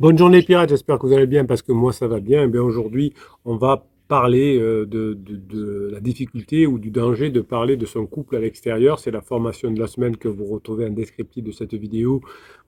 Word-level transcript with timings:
Bonne 0.00 0.18
journée 0.18 0.42
pirates, 0.42 0.70
j'espère 0.70 0.98
que 0.98 1.06
vous 1.06 1.12
allez 1.12 1.28
bien 1.28 1.44
parce 1.44 1.62
que 1.62 1.70
moi 1.70 1.92
ça 1.92 2.08
va 2.08 2.18
bien. 2.18 2.40
Et 2.40 2.44
eh 2.46 2.48
bien 2.48 2.62
aujourd'hui, 2.62 3.14
on 3.44 3.56
va 3.56 3.86
parler 4.08 4.58
euh, 4.58 4.86
de, 4.86 5.90
la 5.92 6.00
difficulté 6.00 6.66
ou 6.66 6.78
du 6.78 6.90
danger 6.90 7.30
de 7.30 7.40
parler 7.40 7.76
de 7.76 7.86
son 7.86 8.06
couple 8.06 8.36
à 8.36 8.40
l'extérieur. 8.40 8.98
C'est 8.98 9.10
la 9.10 9.22
formation 9.22 9.70
de 9.70 9.80
la 9.80 9.86
semaine 9.86 10.16
que 10.16 10.28
vous 10.28 10.44
retrouvez 10.44 10.86
en 10.86 10.90
descriptif 10.90 11.42
de 11.42 11.52
cette 11.52 11.74
vidéo. 11.74 12.20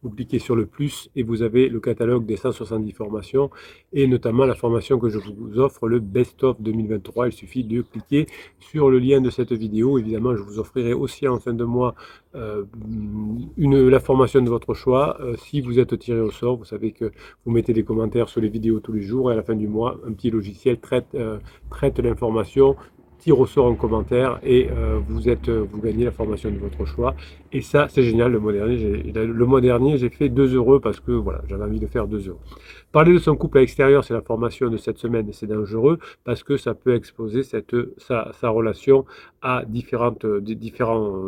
Vous 0.03 0.11
cliquez 0.11 0.39
sur 0.39 0.57
le 0.57 0.67
plus 0.67 1.11
et 1.17 1.23
vous 1.23 1.43
avez 1.43 1.69
le 1.69 1.81
catalogue 1.81 2.27
des 2.27 2.37
170 2.37 2.93
formations 2.93 3.51
et 3.93 4.07
notamment 4.07 4.45
la 4.45 4.55
formation 4.55 4.99
que 4.99 5.09
je 5.09 5.19
vous 5.19 5.59
offre, 5.59 5.89
le 5.89 6.01
Best 6.01 6.43
of 6.45 6.61
2023. 6.61 7.29
Il 7.29 7.33
suffit 7.33 7.65
de 7.65 7.83
cliquer 7.83 8.27
sur 8.59 8.91
le 8.91 8.99
lien 8.99 9.21
de 9.21 9.31
cette 9.31 9.53
vidéo. 9.53 9.99
Évidemment, 9.99 10.37
je 10.37 10.43
vous 10.43 10.59
offrirai 10.59 10.93
aussi 10.93 11.27
en 11.29 11.39
fin 11.39 11.53
de 11.53 11.65
mois 11.65 11.95
euh, 12.35 12.65
une, 13.57 13.89
la 13.89 14.01
formation 14.01 14.43
de 14.43 14.49
votre 14.49 14.75
choix. 14.75 15.19
Euh, 15.21 15.37
si 15.37 15.61
vous 15.61 15.79
êtes 15.79 15.99
tiré 15.99 16.21
au 16.21 16.31
sort, 16.31 16.57
vous 16.57 16.65
savez 16.65 16.93
que 16.93 17.13
vous 17.45 17.53
mettez 17.53 17.73
des 17.73 17.85
commentaires 17.85 18.29
sur 18.29 18.41
les 18.41 18.49
vidéos 18.49 18.81
tous 18.81 18.93
les 18.93 19.03
jours 19.03 19.31
et 19.31 19.35
à 19.35 19.37
la 19.37 19.43
fin 19.43 19.55
du 19.55 19.69
mois, 19.69 19.99
un 20.07 20.13
petit 20.13 20.31
logiciel 20.31 20.79
traite 20.79 21.15
traite 21.71 21.99
l'information, 21.99 22.77
tire 23.19 23.39
au 23.41 23.47
sort 23.47 23.67
en 23.67 23.75
commentaire 23.75 24.39
et 24.43 24.69
euh, 24.71 24.99
vous, 25.09 25.29
êtes, 25.29 25.49
vous 25.49 25.81
gagnez 25.81 26.05
la 26.05 26.11
formation 26.11 26.51
de 26.51 26.59
votre 26.59 26.85
choix. 26.85 27.15
Et 27.53 27.61
ça, 27.61 27.87
c'est 27.89 28.03
génial. 28.03 28.33
Le 28.33 28.39
mois 28.39 28.53
dernier, 28.53 28.79
j'ai, 28.79 29.13
le 29.13 29.47
mois 29.47 29.61
dernier, 29.61 29.99
j'ai 29.99 30.11
fait 30.11 30.29
2 30.29 30.55
euros 30.55 30.81
parce 30.81 31.01
que 31.01 31.13
voilà, 31.13 31.41
j'avais 31.49 31.65
envie 31.65 31.81
de 31.81 31.87
faire 31.87 32.07
2 32.07 32.29
euros. 32.29 32.41
Parler 32.97 33.13
de 33.13 33.19
son 33.19 33.37
couple 33.37 33.59
à 33.59 33.61
l'extérieur, 33.61 34.05
c'est 34.05 34.15
la 34.15 34.23
formation 34.23 34.71
de 34.71 34.79
cette 34.79 34.97
semaine 34.97 35.31
c'est 35.31 35.47
dangereux 35.47 35.99
parce 36.25 36.43
que 36.43 36.57
ça 36.57 36.73
peut 36.73 36.95
exposer 36.95 37.43
sa, 37.43 38.49
relation 38.49 39.05
à 39.43 39.67
différents 39.67 40.17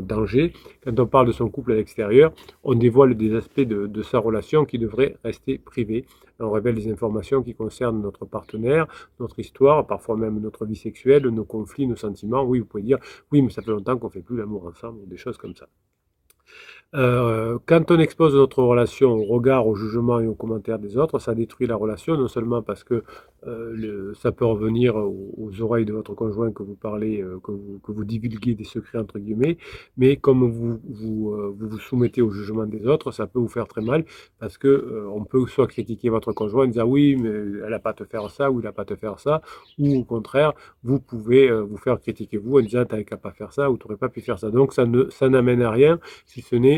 dangers. 0.00 0.54
Quand 0.82 0.98
on 0.98 1.06
parle 1.06 1.26
de 1.26 1.32
son 1.32 1.50
couple 1.50 1.72
à 1.72 1.74
l'extérieur, 1.74 2.32
on 2.64 2.74
dévoile 2.74 3.18
des 3.18 3.34
aspects 3.34 3.60
de, 3.60 4.02
sa 4.02 4.18
relation 4.18 4.64
qui 4.64 4.78
devraient 4.78 5.18
rester 5.22 5.58
privés. 5.58 6.06
On 6.40 6.50
révèle 6.50 6.76
des 6.76 6.90
informations 6.90 7.42
qui 7.42 7.54
concernent 7.54 8.00
notre 8.00 8.24
partenaire, 8.24 8.86
notre 9.20 9.38
histoire, 9.38 9.86
parfois 9.86 10.16
même 10.16 10.40
notre 10.40 10.64
vie 10.64 10.74
sexuelle, 10.74 11.24
nos 11.24 11.44
conflits, 11.44 11.86
nos 11.86 11.96
sentiments. 11.96 12.44
Oui, 12.44 12.60
vous 12.60 12.64
pouvez 12.64 12.82
dire, 12.82 12.98
oui, 13.30 13.42
mais 13.42 13.50
ça 13.50 13.60
fait 13.60 13.72
longtemps 13.72 13.98
qu'on 13.98 14.08
fait 14.08 14.22
plus 14.22 14.38
l'amour 14.38 14.64
ensemble, 14.64 15.06
des 15.06 15.18
choses 15.18 15.36
comme 15.36 15.54
ça. 15.54 15.68
Euh, 16.94 17.58
quand 17.66 17.90
on 17.90 17.98
expose 17.98 18.34
notre 18.34 18.62
relation 18.62 19.10
au 19.10 19.24
regard, 19.24 19.66
au 19.66 19.74
jugement 19.74 20.20
et 20.20 20.26
aux 20.26 20.34
commentaires 20.34 20.78
des 20.78 20.96
autres, 20.96 21.18
ça 21.18 21.34
détruit 21.34 21.66
la 21.66 21.76
relation, 21.76 22.16
non 22.16 22.28
seulement 22.28 22.62
parce 22.62 22.82
que 22.82 23.04
euh, 23.46 24.14
ça 24.14 24.32
peut 24.32 24.46
revenir 24.46 24.96
aux, 24.96 25.50
oreilles 25.60 25.84
de 25.84 25.92
votre 25.92 26.14
conjoint 26.14 26.50
que 26.50 26.62
vous 26.62 26.76
parlez, 26.76 27.20
euh, 27.20 27.38
que, 27.42 27.52
vous, 27.52 27.78
que, 27.82 27.92
vous, 27.92 28.04
divulguez 28.04 28.54
des 28.54 28.64
secrets 28.64 28.98
entre 28.98 29.18
guillemets, 29.18 29.58
mais 29.98 30.16
comme 30.16 30.50
vous 30.50 30.80
vous, 30.88 31.54
vous 31.58 31.78
soumettez 31.78 32.22
au 32.22 32.30
jugement 32.30 32.64
des 32.64 32.86
autres, 32.86 33.12
ça 33.12 33.26
peut 33.26 33.38
vous 33.38 33.48
faire 33.48 33.68
très 33.68 33.82
mal 33.82 34.06
parce 34.38 34.56
que 34.56 35.06
on 35.12 35.24
peut 35.24 35.46
soit 35.46 35.66
critiquer 35.66 36.08
votre 36.08 36.32
conjoint 36.32 36.64
en 36.64 36.68
disant 36.68 36.86
oui, 36.86 37.16
mais 37.16 37.28
elle 37.28 37.70
n'a 37.70 37.78
pas 37.78 37.92
te 37.92 38.04
faire 38.04 38.30
ça 38.30 38.50
ou 38.50 38.60
il 38.60 38.64
n'a 38.64 38.72
pas 38.72 38.86
te 38.86 38.96
faire 38.96 39.20
ça, 39.20 39.42
ou 39.78 39.94
au 39.94 40.04
contraire, 40.04 40.54
vous 40.82 41.00
pouvez 41.00 41.50
vous 41.50 41.76
faire 41.76 42.00
critiquer 42.00 42.38
vous 42.38 42.58
en 42.58 42.62
disant 42.62 42.86
t'avais 42.86 43.04
qu'à 43.04 43.18
pas 43.18 43.32
faire 43.32 43.52
ça 43.52 43.70
ou 43.70 43.76
tu 43.76 43.86
n'aurais 43.86 43.98
pas 43.98 44.08
pu 44.08 44.22
faire 44.22 44.38
ça. 44.38 44.50
Donc 44.50 44.72
ça 44.72 44.86
ne 44.86 45.10
ça 45.10 45.28
n'amène 45.28 45.60
à 45.62 45.70
rien 45.70 46.00
si 46.24 46.40
ce 46.40 46.56
n'est 46.56 46.77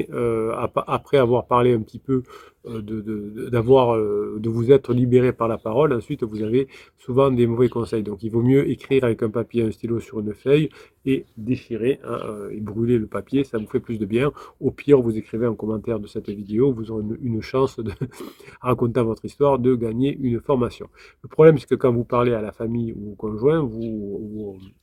après 0.86 1.18
avoir 1.18 1.46
parlé 1.46 1.74
un 1.74 1.80
petit 1.80 1.98
peu 1.98 2.22
euh, 2.66 2.82
euh, 2.90 4.38
de, 4.38 4.48
vous 4.50 4.70
être 4.70 4.92
libéré 4.92 5.32
par 5.32 5.48
la 5.48 5.56
parole, 5.56 5.94
ensuite 5.94 6.24
vous 6.24 6.42
avez 6.42 6.68
souvent 6.98 7.30
des 7.30 7.46
mauvais 7.46 7.70
conseils. 7.70 8.02
Donc 8.02 8.22
il 8.22 8.30
vaut 8.30 8.42
mieux 8.42 8.68
écrire 8.68 9.04
avec 9.04 9.22
un 9.22 9.30
papier, 9.30 9.62
un 9.62 9.70
stylo 9.70 9.98
sur 9.98 10.20
une 10.20 10.34
feuille 10.34 10.68
et 11.06 11.24
déchirer 11.38 12.00
hein, 12.04 12.18
euh, 12.26 12.50
et 12.50 12.60
brûler 12.60 12.98
le 12.98 13.06
papier, 13.06 13.44
ça 13.44 13.56
vous 13.56 13.66
fait 13.66 13.80
plus 13.80 13.98
de 13.98 14.04
bien. 14.04 14.30
Au 14.60 14.70
pire, 14.70 15.00
vous 15.00 15.16
écrivez 15.16 15.46
en 15.46 15.54
commentaire 15.54 16.00
de 16.00 16.06
cette 16.06 16.28
vidéo, 16.28 16.70
vous 16.72 16.90
aurez 16.90 17.04
une, 17.22 17.40
chance 17.40 17.80
de 17.80 17.92
raconter 18.60 19.00
votre 19.00 19.24
histoire, 19.24 19.58
de 19.58 19.74
gagner 19.74 20.18
une 20.20 20.40
formation. 20.40 20.90
Le 21.22 21.30
problème, 21.30 21.56
c'est 21.56 21.66
que 21.66 21.74
quand 21.74 21.92
vous 21.92 22.04
parlez 22.04 22.34
à 22.34 22.42
la 22.42 22.52
famille 22.52 22.92
ou 22.92 23.12
au 23.12 23.14
conjoint, 23.14 23.66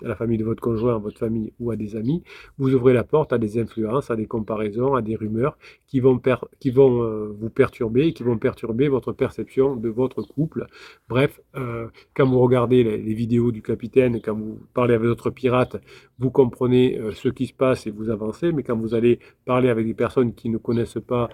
à 0.03 0.07
la 0.07 0.15
famille 0.15 0.39
de 0.39 0.43
votre 0.43 0.61
conjoint, 0.61 0.95
à 0.95 0.97
votre 0.97 1.19
famille 1.19 1.53
ou 1.59 1.69
à 1.69 1.75
des 1.75 1.95
amis, 1.95 2.23
vous 2.57 2.73
ouvrez 2.73 2.93
la 2.93 3.03
porte 3.03 3.33
à 3.33 3.37
des 3.37 3.59
influences, 3.59 4.09
à 4.09 4.15
des 4.15 4.25
comparaisons, 4.25 4.95
à 4.95 5.03
des 5.03 5.15
rumeurs 5.15 5.59
qui 5.85 5.99
vont, 5.99 6.19
qui 6.59 6.71
vont 6.71 7.29
vous 7.39 7.49
perdre 7.51 7.66
perturber, 7.67 8.13
qui 8.13 8.23
vont 8.23 8.37
perturber 8.37 8.87
votre 8.87 9.11
perception 9.11 9.75
de 9.75 9.89
votre 9.89 10.21
couple. 10.21 10.67
Bref, 11.09 11.41
euh, 11.55 11.87
quand 12.15 12.25
vous 12.25 12.39
regardez 12.39 12.81
les, 12.83 13.13
vidéos 13.13 13.51
du 13.51 13.61
capitaine, 13.61 14.21
quand 14.21 14.35
vous 14.35 14.59
parlez 14.73 14.93
avec 14.93 15.07
d'autres 15.07 15.31
pirates, 15.31 15.75
vous 16.17 16.31
comprenez 16.31 16.97
euh, 16.97 17.11
ce 17.11 17.27
qui 17.29 17.45
se 17.47 17.53
passe 17.53 17.85
et 17.87 17.91
vous 17.91 18.09
avancez, 18.09 18.53
mais 18.53 18.63
quand 18.63 18.77
vous 18.77 18.93
allez 18.93 19.19
parler 19.43 19.69
avec 19.69 19.85
des 19.85 19.93
personnes 19.93 20.33
qui 20.33 20.47
ne 20.49 20.57
connaissent 20.57 21.01
pas 21.05 21.27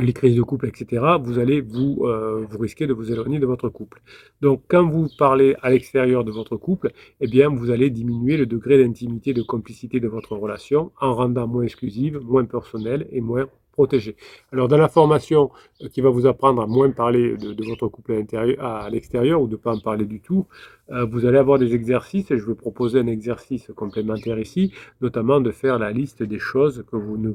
les 0.00 0.12
crises 0.12 0.34
de 0.34 0.42
couple, 0.42 0.66
etc., 0.66 1.04
vous 1.22 1.38
allez 1.38 1.60
vous, 1.60 1.98
euh, 2.02 2.44
vous 2.50 2.58
risquer 2.58 2.88
de 2.88 2.92
vous 2.92 3.12
éloigner 3.12 3.38
de 3.38 3.46
votre 3.46 3.68
couple. 3.68 4.02
Donc, 4.40 4.62
quand 4.66 4.84
vous 4.88 5.06
parlez 5.16 5.54
à 5.62 5.70
l'extérieur 5.70 6.24
de 6.24 6.32
votre 6.32 6.56
couple, 6.56 6.90
eh 7.20 7.28
bien, 7.28 7.48
vous 7.48 7.70
allez 7.70 7.90
diminuer 7.90 8.36
le 8.36 8.46
degré 8.46 8.82
d'intimité, 8.82 9.32
de 9.34 9.42
complicité 9.42 10.00
de 10.00 10.08
votre 10.08 10.34
relation 10.36 10.90
en 11.00 11.14
rendant 11.14 11.46
moins 11.46 11.62
exclusive, 11.62 12.18
moins 12.24 12.44
personnelle 12.44 13.06
et 13.12 13.20
moins 13.20 13.46
protégé. 13.74 14.16
Alors 14.52 14.68
dans 14.68 14.78
la 14.78 14.88
formation 14.88 15.50
euh, 15.82 15.88
qui 15.88 16.00
va 16.00 16.10
vous 16.10 16.26
apprendre 16.26 16.62
à 16.62 16.66
moins 16.66 16.90
parler 16.90 17.36
de, 17.36 17.64
votre 17.68 17.88
couple 17.88 18.24
à 18.60 18.88
l'extérieur 18.88 19.42
ou 19.42 19.46
de 19.46 19.52
ne 19.52 19.56
pas 19.56 19.72
en 19.74 19.80
parler 19.80 20.06
du 20.06 20.20
tout, 20.20 20.46
euh, 20.90 21.04
vous 21.04 21.26
allez 21.26 21.38
avoir 21.38 21.58
des 21.58 21.74
exercices 21.74 22.30
et 22.30 22.38
je 22.38 22.46
vais 22.46 22.54
proposer 22.54 23.00
un 23.00 23.06
exercice 23.08 23.70
complémentaire 23.74 24.38
ici, 24.38 24.72
notamment 25.00 25.40
de 25.40 25.50
faire 25.50 25.78
la 25.78 25.90
liste 25.90 26.22
des 26.22 26.38
choses 26.38 26.84
que 26.90 26.96
vous 26.96 27.16
ne 27.16 27.30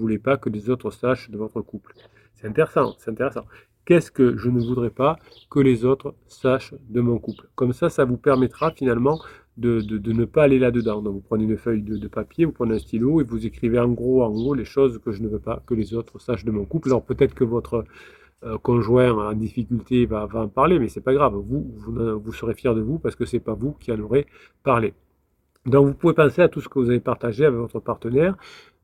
voulez 0.00 0.18
pas 0.18 0.36
que 0.36 0.50
les 0.50 0.68
autres 0.68 0.90
sachent 0.90 1.30
de 1.30 1.38
votre 1.38 1.60
couple. 1.62 1.94
C'est 2.34 2.46
intéressant, 2.46 2.94
c'est 2.98 3.10
intéressant. 3.10 3.46
Qu'est-ce 3.88 4.10
que 4.10 4.36
je 4.36 4.50
ne 4.50 4.60
voudrais 4.60 4.90
pas 4.90 5.16
que 5.48 5.60
les 5.60 5.86
autres 5.86 6.14
sachent 6.26 6.74
de 6.90 7.00
mon 7.00 7.18
couple? 7.18 7.48
Comme 7.54 7.72
ça, 7.72 7.88
ça 7.88 8.04
vous 8.04 8.18
permettra 8.18 8.70
finalement 8.70 9.18
de, 9.58 10.12
ne 10.12 10.24
pas 10.24 10.44
aller 10.44 10.58
là-dedans. 10.58 11.02
Donc 11.02 11.14
vous 11.14 11.20
prenez 11.20 11.44
une 11.44 11.56
feuille 11.56 11.82
de, 11.82 12.08
papier, 12.08 12.44
vous 12.44 12.52
prenez 12.52 12.76
un 12.76 12.78
stylo 12.78 13.20
et 13.20 13.24
vous 13.24 13.46
écrivez 13.46 13.78
en 13.78 13.88
gros, 13.88 14.22
en 14.22 14.30
gros 14.30 14.54
les 14.54 14.64
choses 14.64 14.98
que 14.98 15.12
je 15.12 15.22
ne 15.22 15.28
veux 15.28 15.38
pas 15.40 15.62
que 15.66 15.74
les 15.74 15.94
autres 15.94 16.18
sachent 16.18 16.44
de 16.44 16.50
mon 16.50 16.64
couple. 16.64 16.88
Alors 16.88 17.04
peut-être 17.04 17.34
que 17.34 17.44
votre 17.44 17.84
euh, 18.44 18.56
conjoint 18.58 19.12
en 19.12 19.32
difficulté 19.34 20.06
va, 20.06 20.28
en 20.32 20.48
parler, 20.48 20.78
mais 20.78 20.88
c'est 20.88 21.00
pas 21.00 21.14
grave. 21.14 21.34
Vous, 21.34 21.66
vous, 21.76 22.20
vous 22.20 22.32
serez 22.32 22.54
fier 22.54 22.74
de 22.74 22.80
vous 22.80 22.98
parce 22.98 23.16
que 23.16 23.24
c'est 23.24 23.40
pas 23.40 23.54
vous 23.54 23.72
qui 23.72 23.92
en 23.92 23.98
aurez 24.00 24.26
parlé. 24.62 24.94
Donc 25.66 25.86
vous 25.86 25.94
pouvez 25.94 26.14
penser 26.14 26.42
à 26.42 26.48
tout 26.48 26.60
ce 26.60 26.68
que 26.68 26.78
vous 26.78 26.88
avez 26.88 27.00
partagé 27.00 27.44
avec 27.44 27.58
votre 27.58 27.80
partenaire, 27.80 28.36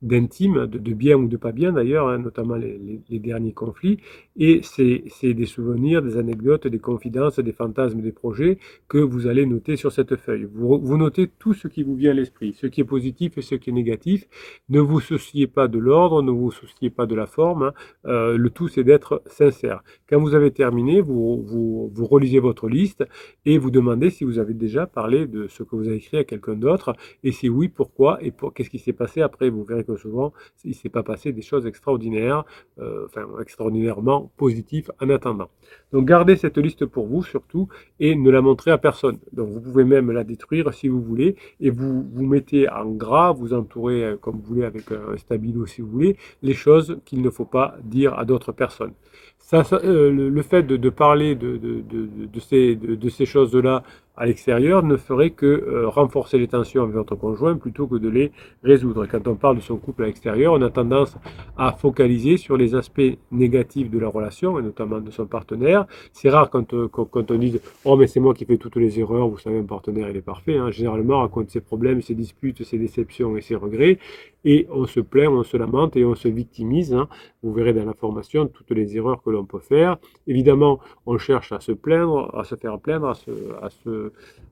d'intime, 0.03 0.67
de, 0.67 0.93
bien 0.93 1.17
ou 1.17 1.29
de 1.29 1.37
pas 1.37 1.53
bien 1.53 1.73
d'ailleurs, 1.73 2.09
hein, 2.09 2.19
notamment 2.19 2.57
les, 2.57 3.01
derniers 3.19 3.53
conflits, 3.53 3.99
et 4.37 4.61
c'est 4.63 5.35
des 5.35 5.47
souvenirs, 5.47 6.03
des 6.03 6.17
anecdotes, 6.17 6.67
des 6.67 6.79
confidences, 6.79 7.39
des 7.39 7.53
fantasmes, 7.53 8.01
des 8.01 8.13
projets 8.13 8.59
que 8.89 8.99
vous 8.99 9.27
allez 9.27 9.47
noter 9.47 9.77
sur 9.77 9.93
cette 9.93 10.17
feuille. 10.17 10.47
Vous, 10.53 10.79
vous 10.79 10.97
notez 10.97 11.29
tout 11.39 11.55
ce 11.55 11.69
qui 11.69 11.83
vous 11.83 11.95
vient 11.95 12.11
à 12.11 12.15
l'esprit, 12.15 12.53
ce 12.53 12.67
qui 12.67 12.81
est 12.83 12.85
positif 12.85 13.39
et 13.39 13.43
ce 13.43 13.55
qui 13.55 13.71
est 13.71 13.73
négatif. 13.73 14.27
Ne 14.69 14.81
vous 14.81 15.01
souciez 15.01 15.47
pas 15.47 15.69
de 15.69 15.79
l'ordre, 15.79 16.23
ne 16.23 16.31
vous 16.31 16.51
souciez 16.51 16.91
pas 16.91 17.07
de 17.07 17.15
la 17.15 17.27
forme, 17.27 17.63
hein. 17.63 17.73
euh, 18.07 18.37
le 18.37 18.51
tout 18.51 18.69
c'est 18.69 18.85
d'être 18.85 19.23
sincère. 19.27 19.83
Quand 20.09 20.21
vous 20.21 20.35
avez 20.35 20.51
terminé, 20.51 21.01
vous, 21.01 21.43
vous, 21.43 21.91
vous 21.95 22.05
relisez 22.07 22.41
votre 22.41 22.69
liste 22.69 23.05
et 23.47 23.59
vous 23.59 23.71
demandez 23.71 24.11
si 24.11 24.25
vous 24.25 24.39
avez 24.39 24.55
déjà 24.55 24.87
parlé 24.87 25.27
de 25.27 25.49
ce 25.49 25.63
que 25.63 25.77
vous 25.77 25.89
avez 25.89 25.97
écrit 25.97 26.19
à 26.19 26.25
quelqu'un 26.25 26.55
d'autre, 26.55 26.95
et 27.23 27.33
si 27.33 27.49
oui, 27.49 27.69
pourquoi, 27.69 28.19
et 28.23 28.31
pour, 28.31 28.53
qu'est-ce 28.53 28.71
qui 28.71 28.79
s'est 28.79 28.93
passé 28.93 29.23
après. 29.23 29.49
Vous 29.51 29.65
verrez 29.65 29.84
souvent, 29.97 30.33
il 30.65 30.75
s'est 30.75 30.89
pas 30.89 31.03
passé 31.03 31.33
des 31.33 31.43
choses 31.43 31.67
extraordinaires, 31.67 32.45
euh, 32.79 33.07
enfin 33.07 33.27
extraordinairement 33.41 34.31
positives 34.37 34.91
en 35.01 35.11
attendant. 35.11 35.49
Donc 35.93 36.07
gardez 36.07 36.37
cette 36.37 36.59
liste 36.59 36.87
pour 36.87 37.07
vous 37.07 37.23
surtout 37.23 37.69
et 38.01 38.15
ne 38.15 38.31
la 38.31 38.41
montrez 38.41 38.71
à 38.71 38.79
personne. 38.79 39.19
Donc 39.33 39.49
vous 39.51 39.61
pouvez 39.61 39.85
même 39.85 40.11
la 40.11 40.25
détruire 40.25 40.73
si 40.75 40.89
vous 40.89 41.01
voulez 41.01 41.37
et 41.61 41.71
vous 41.71 42.03
vous 42.13 42.27
mettez 42.27 42.69
en 42.69 42.91
gras, 42.91 43.33
vous 43.33 43.53
entourez 43.53 44.05
euh, 44.05 44.17
comme 44.17 44.37
vous 44.37 44.55
voulez 44.55 44.65
avec 44.65 44.91
un 44.93 45.17
stabilo 45.17 45.67
si 45.67 45.83
vous 45.83 45.89
voulez, 45.89 46.17
les 46.43 46.55
choses 46.55 46.99
qu'il 47.05 47.23
ne 47.23 47.31
faut 47.31 47.45
pas 47.45 47.77
dire 47.83 48.19
à 48.19 48.25
d'autres 48.25 48.53
personnes. 48.53 48.95
Ça, 49.39 49.63
euh, 49.73 50.11
le, 50.11 50.43
fait 50.43 50.63
de, 50.63 50.89
parler 50.89 51.35
de, 51.35 51.59
de, 51.59 52.41
ces, 52.41 52.77
de 52.77 53.09
ces 53.11 53.27
choses-là 53.27 53.83
à 54.17 54.27
l'extérieur 54.27 54.83
ne 54.83 54.97
ferait 54.97 55.31
que 55.31 55.47
euh, 55.47 55.89
renforcer 55.89 56.39
les 56.39 56.47
tensions 56.49 56.83
avec 56.83 56.95
votre 56.95 57.17
conjoint 57.17 57.57
plutôt 57.57 57.87
que 57.87 57.97
de 57.97 58.09
les 58.09 58.33
résoudre. 58.63 59.07
Quand 59.07 59.27
on 59.27 59.35
parle 59.35 59.57
de 59.57 59.61
son 59.63 59.77
couple 59.77 60.05
à 60.05 60.07
l'extérieur, 60.07 60.53
on 60.53 60.63
a 60.63 60.71
tendance 60.71 61.17
à 61.57 61.73
focaliser 61.73 62.37
sur 62.37 62.57
les 62.57 62.75
aspects 62.75 63.19
négatifs 63.33 63.91
de 63.91 63.99
la 63.99 64.09
relation, 64.09 64.59
et 64.59 64.63
notamment 64.63 65.01
de 65.01 65.11
son 65.11 65.27
partenaire. 65.27 65.87
C'est 66.13 66.31
rare 66.31 66.51
quand, 66.51 66.75
euh, 66.75 66.89
on 66.95 67.35
dit 67.35 67.61
«Oh, 67.85 67.97
mais 67.97 68.07
c'est 68.07 68.21
moi 68.21 68.35
qui 68.35 68.45
fais 68.45 68.57
toutes 68.57 68.77
les 68.77 69.01
erreurs, 69.01 69.29
vous 69.29 69.39
savez, 69.39 69.59
un 69.59 69.65
partenaire, 69.65 70.09
il 70.09 70.17
est 70.17 70.23
parfait. 70.23 70.57
Hein. 70.57 70.71
Généralement, 70.71 71.17
on 71.17 71.21
raconte 71.21 71.51
ses 71.51 71.61
problèmes, 71.61 72.01
ses 72.01 72.15
disputes, 72.15 72.63
ses 72.63 72.79
déceptions 72.79 73.37
et 73.37 73.41
ses 73.41 73.57
regrets, 73.57 73.99
et 74.45 74.67
on 74.71 74.87
se 74.87 75.01
plaint, 75.01 75.29
on 75.29 75.43
se 75.43 75.57
lamente 75.57 75.97
et 75.97 76.05
on 76.05 76.15
se 76.15 76.29
victimise. 76.29 76.95
Hein. 76.95 77.09
Vous 77.45 77.53
verrez 77.53 77.75
dans 77.75 77.85
la 77.85 77.95
formation 77.95 78.49
toutes 78.49 78.71
les 78.71 78.97
erreurs 78.97 79.23
que 79.23 79.31
l'on 79.31 79.45
peut 79.45 79.61
faire. 79.61 79.99
Évidemment, 80.27 80.81
on 81.07 81.19
cherche 81.19 81.53
à 81.53 81.61
se 81.61 81.73
plaindre, 81.73 82.35
à 82.35 82.45
se 82.45 82.57
faire 82.57 82.79
plaindre, 82.79 83.09
à 83.09 83.15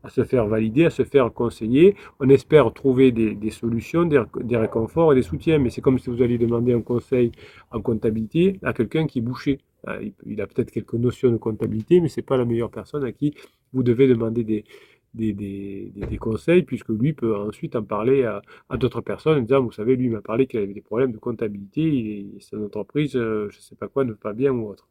se, 0.09 0.25
faire 0.25 0.47
valider, 0.47 0.85
à 0.85 0.91
se 0.91 1.03
faire 1.03 1.33
conseiller. 1.33 1.97
On 2.21 2.29
espère 2.29 2.73
trouver 2.73 3.11
des, 3.11 3.35
des 3.35 3.51
solutions, 3.51 4.05
des, 4.05 4.23
des, 4.43 4.57
réconforts 4.59 5.13
et 5.13 5.17
des 5.17 5.23
soutiens. 5.23 5.59
Mais 5.59 5.71
c'est 5.71 5.81
comme 5.81 5.99
si 5.99 6.11
vous 6.11 6.23
alliez 6.23 6.39
demander 6.39 6.75
un 6.75 6.83
conseil 6.83 7.33
en 7.71 7.81
comptabilité 7.81 8.59
à 8.63 8.75
quelqu'un 8.75 9.07
qui 9.07 9.21
est 9.21 9.23
bouché. 9.23 9.59
Euh, 9.89 10.11
il 10.27 10.41
a 10.41 10.47
peut-être 10.47 10.71
quelques 10.71 10.95
notions 10.95 11.31
de 11.31 11.39
comptabilité, 11.39 12.01
mais 12.01 12.09
ce 12.09 12.21
n'est 12.21 12.25
pas 12.27 12.37
la 12.37 12.45
meilleure 12.45 12.71
personne 12.71 13.05
à 13.05 13.13
qui 13.13 13.35
vous 13.73 13.83
devez 13.83 14.07
demander 14.07 14.45
des, 14.45 14.65
des, 15.15 16.19
conseils, 16.21 16.63
puisque 16.63 16.89
lui 16.89 17.13
peut 17.13 17.37
ensuite 17.37 17.77
en 17.77 17.83
parler 17.83 18.25
à, 18.25 18.43
d'autres 18.77 19.01
personnes 19.01 19.39
en 19.39 19.43
disant, 19.43 19.63
vous 19.63 19.73
savez, 19.73 19.97
lui 19.97 20.09
m'a 20.09 20.21
parlé 20.23 20.47
qu'il 20.47 20.61
avait 20.61 20.73
des 20.75 20.81
problèmes 20.81 21.13
de 21.13 21.19
comptabilité, 21.19 21.83
il, 21.83 22.37
son 22.41 22.65
entreprise, 22.65 23.17
euh, 23.17 23.49
je 23.51 23.59
ne 23.59 23.63
sais 23.63 23.77
pas 23.77 23.89
quoi, 23.89 24.05
ne 24.05 24.13
va 24.13 24.19
pas 24.19 24.33
bien 24.33 24.53
ou 24.53 24.69
autre. 24.69 24.89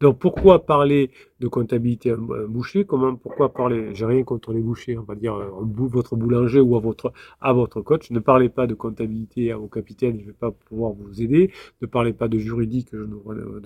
Donc 0.00 0.18
pourquoi 0.18 0.64
parler 0.64 1.10
de 1.40 1.48
comptabilité 1.48 2.10
à 2.10 2.14
un 2.14 2.46
boucher? 2.46 2.84
Comment, 2.84 3.16
Pourquoi 3.16 3.52
parler? 3.52 3.94
J'ai 3.94 4.06
rien 4.06 4.22
contre 4.22 4.52
les 4.52 4.60
bouchers, 4.60 4.96
on 4.96 5.02
va 5.02 5.14
dire 5.14 5.34
à 5.34 5.48
votre 5.60 6.16
boulanger 6.16 6.60
ou 6.60 6.76
à 6.76 6.80
votre, 6.80 7.12
à 7.40 7.52
votre 7.52 7.80
coach. 7.80 8.10
Ne 8.10 8.20
parlez 8.20 8.48
pas 8.48 8.66
de 8.66 8.74
comptabilité 8.74 9.50
à 9.52 9.56
vos 9.56 9.66
capitaines, 9.68 10.16
je 10.18 10.22
ne 10.22 10.26
vais 10.26 10.36
pas 10.38 10.50
pouvoir 10.50 10.92
vous 10.92 11.20
aider. 11.20 11.50
Ne 11.80 11.86
parlez 11.86 12.12
pas 12.12 12.28
de 12.28 12.38
juridique, 12.38 12.88
je 12.92 12.98
ne, 12.98 13.16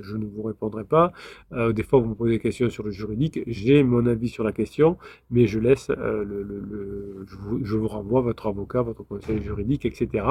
je 0.02 0.16
ne 0.16 0.24
vous 0.24 0.42
répondrai 0.42 0.84
pas. 0.84 1.12
Euh, 1.52 1.72
des 1.72 1.82
fois, 1.82 2.00
vous 2.00 2.08
me 2.08 2.14
posez 2.14 2.32
des 2.32 2.38
questions 2.38 2.70
sur 2.70 2.84
le 2.84 2.90
juridique. 2.90 3.40
J'ai 3.46 3.82
mon 3.82 4.06
avis 4.06 4.28
sur 4.28 4.44
la 4.44 4.52
question, 4.52 4.96
mais 5.30 5.46
je 5.46 5.58
laisse 5.58 5.90
euh, 5.90 6.24
le, 6.24 7.24
je, 7.26 7.36
vous, 7.36 7.64
je, 7.64 7.76
vous, 7.76 7.88
renvoie 7.88 8.20
votre 8.20 8.46
avocat, 8.46 8.82
votre 8.82 9.02
conseil 9.02 9.42
juridique, 9.42 9.84
etc. 9.84 10.24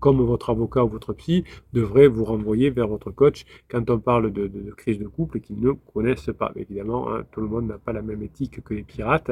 Comme 0.00 0.20
votre 0.22 0.50
avocat 0.50 0.84
ou 0.84 0.88
votre 0.88 1.12
psy 1.12 1.44
devrait 1.72 2.08
vous 2.08 2.24
renvoyer 2.24 2.70
vers 2.70 2.88
votre 2.88 3.10
coach 3.10 3.44
quand 3.68 3.90
on 3.90 3.98
parle 3.98 4.32
de, 4.32 4.46
de, 4.46 4.70
crise 4.72 4.98
de 4.98 5.06
couple 5.06 5.21
et 5.34 5.40
qu'ils 5.40 5.60
ne 5.60 5.72
connaissent 5.72 6.30
pas. 6.36 6.52
évidemment, 6.56 7.12
hein, 7.12 7.22
tout 7.30 7.40
le 7.40 7.48
monde 7.48 7.66
n'a 7.66 7.78
pas 7.78 7.92
la 7.92 8.02
même 8.02 8.22
éthique 8.22 8.62
que 8.62 8.74
les 8.74 8.82
pirates. 8.82 9.30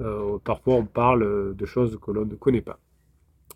Euh, 0.00 0.38
parfois, 0.42 0.74
on 0.74 0.84
parle 0.84 1.54
de 1.54 1.66
choses 1.66 1.98
que 2.00 2.10
l'on 2.10 2.24
ne 2.24 2.34
connaît 2.34 2.60
pas. 2.60 2.78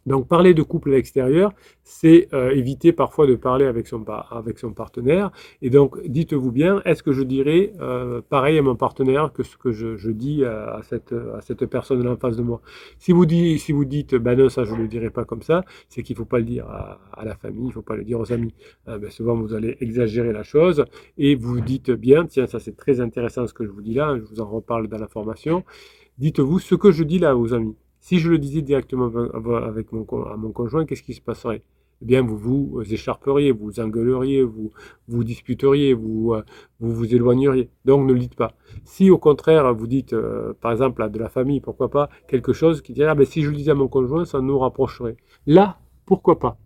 Donc 0.06 0.28
parler 0.28 0.54
de 0.54 0.62
couple 0.62 0.90
à 0.90 0.96
l'extérieur, 0.96 1.52
c'est 1.82 2.28
euh, 2.32 2.50
éviter 2.50 2.92
parfois 2.92 3.26
de 3.26 3.34
parler 3.34 3.66
avec 3.66 3.86
son, 3.86 4.04
avec 4.30 4.58
son 4.58 4.72
partenaire. 4.72 5.30
Et 5.62 5.70
donc 5.70 6.00
dites-vous 6.06 6.52
bien, 6.52 6.80
est-ce 6.84 7.02
que 7.02 7.12
je 7.12 7.22
dirais 7.22 7.72
euh, 7.80 8.20
pareil 8.28 8.58
à 8.58 8.62
mon 8.62 8.76
partenaire 8.76 9.32
que 9.32 9.42
ce 9.42 9.56
que 9.56 9.72
je, 9.72 9.96
je 9.96 10.10
dis 10.10 10.44
à, 10.44 10.80
cette, 10.82 11.12
à 11.12 11.40
cette 11.40 11.66
personne 11.66 12.06
en 12.06 12.16
face 12.16 12.36
de 12.36 12.42
moi? 12.42 12.60
Si 12.98 13.12
vous, 13.12 13.26
dit, 13.26 13.58
si 13.58 13.72
vous 13.72 13.84
dites, 13.84 14.14
ben 14.14 14.38
non, 14.38 14.48
ça 14.48 14.64
je 14.64 14.74
ne 14.74 14.82
le 14.82 14.88
dirai 14.88 15.10
pas 15.10 15.24
comme 15.24 15.42
ça, 15.42 15.64
c'est 15.88 16.02
qu'il 16.02 16.14
ne 16.14 16.18
faut 16.18 16.24
pas 16.24 16.38
le 16.38 16.44
dire 16.44 16.66
à, 16.68 17.00
à 17.12 17.24
la 17.24 17.34
famille, 17.34 17.64
il 17.64 17.68
ne 17.68 17.72
faut 17.72 17.82
pas 17.82 17.96
le 17.96 18.04
dire 18.04 18.20
aux 18.20 18.32
amis. 18.32 18.54
Euh, 18.88 18.98
ben, 18.98 19.10
souvent 19.10 19.34
vous 19.34 19.54
allez 19.54 19.76
exagérer 19.80 20.32
la 20.32 20.42
chose 20.42 20.84
et 21.18 21.34
vous 21.34 21.60
dites 21.60 21.90
bien, 21.90 22.26
tiens, 22.26 22.46
ça 22.46 22.60
c'est 22.60 22.76
très 22.76 23.00
intéressant 23.00 23.46
ce 23.46 23.54
que 23.54 23.64
je 23.64 23.70
vous 23.70 23.82
dis 23.82 23.94
là, 23.94 24.16
je 24.16 24.22
vous 24.22 24.40
en 24.40 24.46
reparle 24.46 24.88
dans 24.88 24.98
la 24.98 25.08
formation. 25.08 25.64
Dites-vous 26.18 26.58
ce 26.60 26.74
que 26.74 26.92
je 26.92 27.04
dis 27.04 27.18
là 27.18 27.36
aux 27.36 27.52
amis. 27.52 27.76
Si 28.06 28.20
je 28.20 28.30
le 28.30 28.38
disais 28.38 28.62
directement 28.62 29.10
avec 29.56 29.90
mon, 29.90 30.06
à 30.26 30.36
mon 30.36 30.52
conjoint, 30.52 30.86
qu'est-ce 30.86 31.02
qui 31.02 31.12
se 31.12 31.20
passerait? 31.20 31.64
Eh 32.02 32.04
bien, 32.04 32.22
vous 32.22 32.38
vous 32.38 32.94
écharperiez, 32.94 33.50
vous 33.50 33.80
engueuleriez, 33.80 34.44
vous 34.44 34.70
vous 35.08 35.24
disputeriez, 35.24 35.92
vous 35.92 36.32
euh, 36.34 36.44
vous, 36.78 36.92
vous 36.92 37.12
éloigneriez. 37.12 37.68
Donc, 37.84 38.06
ne 38.06 38.12
le 38.12 38.20
dites 38.20 38.36
pas. 38.36 38.54
Si, 38.84 39.10
au 39.10 39.18
contraire, 39.18 39.74
vous 39.74 39.88
dites, 39.88 40.12
euh, 40.12 40.52
par 40.60 40.70
exemple, 40.70 41.02
à 41.02 41.08
de 41.08 41.18
la 41.18 41.28
famille, 41.28 41.60
pourquoi 41.60 41.90
pas, 41.90 42.08
quelque 42.28 42.52
chose 42.52 42.80
qui 42.80 42.92
dirait, 42.92 43.08
ah, 43.08 43.16
ben, 43.16 43.26
si 43.26 43.42
je 43.42 43.50
le 43.50 43.56
disais 43.56 43.72
à 43.72 43.74
mon 43.74 43.88
conjoint, 43.88 44.24
ça 44.24 44.40
nous 44.40 44.56
rapprocherait. 44.56 45.16
Là, 45.44 45.80
pourquoi 46.04 46.38
pas? 46.38 46.58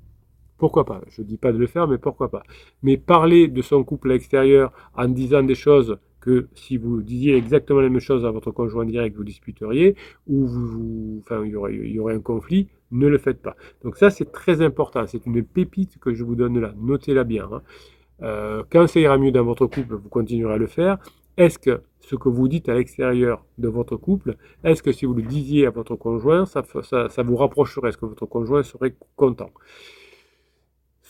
Pourquoi 0.58 0.84
pas? 0.84 1.00
Je 1.08 1.22
ne 1.22 1.26
dis 1.26 1.38
pas 1.38 1.52
de 1.52 1.58
le 1.58 1.66
faire, 1.66 1.88
mais 1.88 1.96
pourquoi 1.96 2.30
pas 2.30 2.42
Mais 2.82 2.98
parler 2.98 3.48
de 3.48 3.62
son 3.62 3.82
couple 3.82 4.10
à 4.10 4.12
l'extérieur 4.12 4.74
en 4.94 5.08
disant 5.08 5.42
des 5.42 5.54
choses 5.54 5.96
que 6.20 6.48
si 6.54 6.76
vous 6.76 7.02
disiez 7.02 7.36
exactement 7.36 7.80
la 7.80 7.88
même 7.88 8.00
chose 8.00 8.24
à 8.24 8.30
votre 8.30 8.50
conjoint 8.50 8.84
direct, 8.84 9.16
vous 9.16 9.24
disputeriez, 9.24 9.96
ou 10.26 10.46
vous, 10.46 11.20
enfin, 11.20 11.42
il 11.44 11.50
y, 11.50 11.98
aurait, 11.98 12.14
un 12.14 12.20
conflit, 12.20 12.68
ne 12.90 13.08
le 13.08 13.18
faites 13.18 13.40
pas. 13.40 13.56
Donc 13.82 13.96
ça, 13.96 14.10
c'est 14.10 14.30
très 14.30 14.62
important. 14.62 15.06
C'est 15.06 15.26
une 15.26 15.42
pépite 15.42 15.98
que 15.98 16.12
je 16.14 16.24
vous 16.24 16.34
donne 16.34 16.60
là. 16.60 16.74
Notez-la 16.78 17.24
bien. 17.24 17.48
Hein. 17.50 17.62
Euh, 18.22 18.62
quand 18.70 18.86
ça 18.86 19.00
ira 19.00 19.16
mieux 19.16 19.32
dans 19.32 19.44
votre 19.44 19.66
couple, 19.66 19.94
vous 19.94 20.08
continuerez 20.08 20.54
à 20.54 20.58
le 20.58 20.66
faire. 20.66 20.98
Est-ce 21.36 21.58
que 21.58 21.80
ce 22.00 22.16
que 22.16 22.28
vous 22.28 22.48
dites 22.48 22.68
à 22.68 22.74
l'extérieur 22.74 23.44
de 23.58 23.68
votre 23.68 23.96
couple, 23.96 24.36
est-ce 24.64 24.82
que 24.82 24.90
si 24.90 25.06
vous 25.06 25.14
le 25.14 25.22
disiez 25.22 25.66
à 25.66 25.70
votre 25.70 25.96
conjoint, 25.96 26.44
ça 26.44 26.62
vous 27.22 27.36
rapprocherait? 27.36 27.90
Est-ce 27.90 27.98
que 27.98 28.06
votre 28.06 28.26
conjoint 28.26 28.62
serait 28.62 28.94
content? 29.16 29.50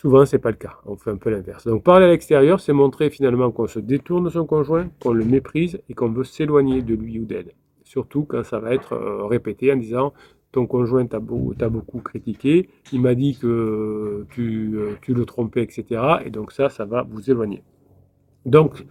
Souvent, 0.01 0.25
c'est 0.25 0.39
pas 0.39 0.51
le 0.51 0.57
cas. 0.57 0.77
On 0.87 0.97
fait 0.97 1.11
un 1.11 1.19
peu 1.19 1.29
l'inverse. 1.29 1.67
Donc, 1.67 1.83
parler 1.83 2.07
à 2.07 2.09
l'extérieur, 2.09 2.59
c'est 2.59 2.73
montrer 2.73 3.11
finalement 3.11 3.51
qu'on 3.51 3.67
se 3.67 3.79
détourne 3.79 4.25
de 4.25 4.31
son 4.31 4.47
conjoint, 4.47 4.89
qu'on 4.99 5.13
le 5.13 5.27
méprise 5.27 5.79
et 5.91 5.95
qu'on 5.95 6.09
veut 6.09 6.25
s'éloigner 6.25 6.81
de 6.81 6.95
lui 6.95 7.19
ou 7.19 7.27
d'elle. 7.27 7.53
Surtout 7.85 8.25
quand 8.25 8.43
ça 8.43 8.61
va 8.61 8.73
être 8.73 8.95
euh, 8.95 9.27
répété 9.27 9.71
en 9.71 9.77
disant 9.77 10.15
ton 10.53 10.67
conjoint 10.67 11.05
t'a 11.05 11.21
beaucoup, 11.21 12.01
critiqué, 12.03 12.71
il 12.95 13.03
m'a 13.03 13.15
dit 13.15 13.37
que 13.39 14.25
tu, 14.31 14.71
euh, 14.75 14.97
le 15.07 15.25
trompais, 15.27 15.65
etc. 15.65 16.01
Et 16.25 16.31
donc 16.31 16.53
ça, 16.53 16.71
ça 16.71 16.87
va 16.87 17.03
vous 17.03 17.31
éloigner. 17.31 17.63
Donc, 18.47 18.87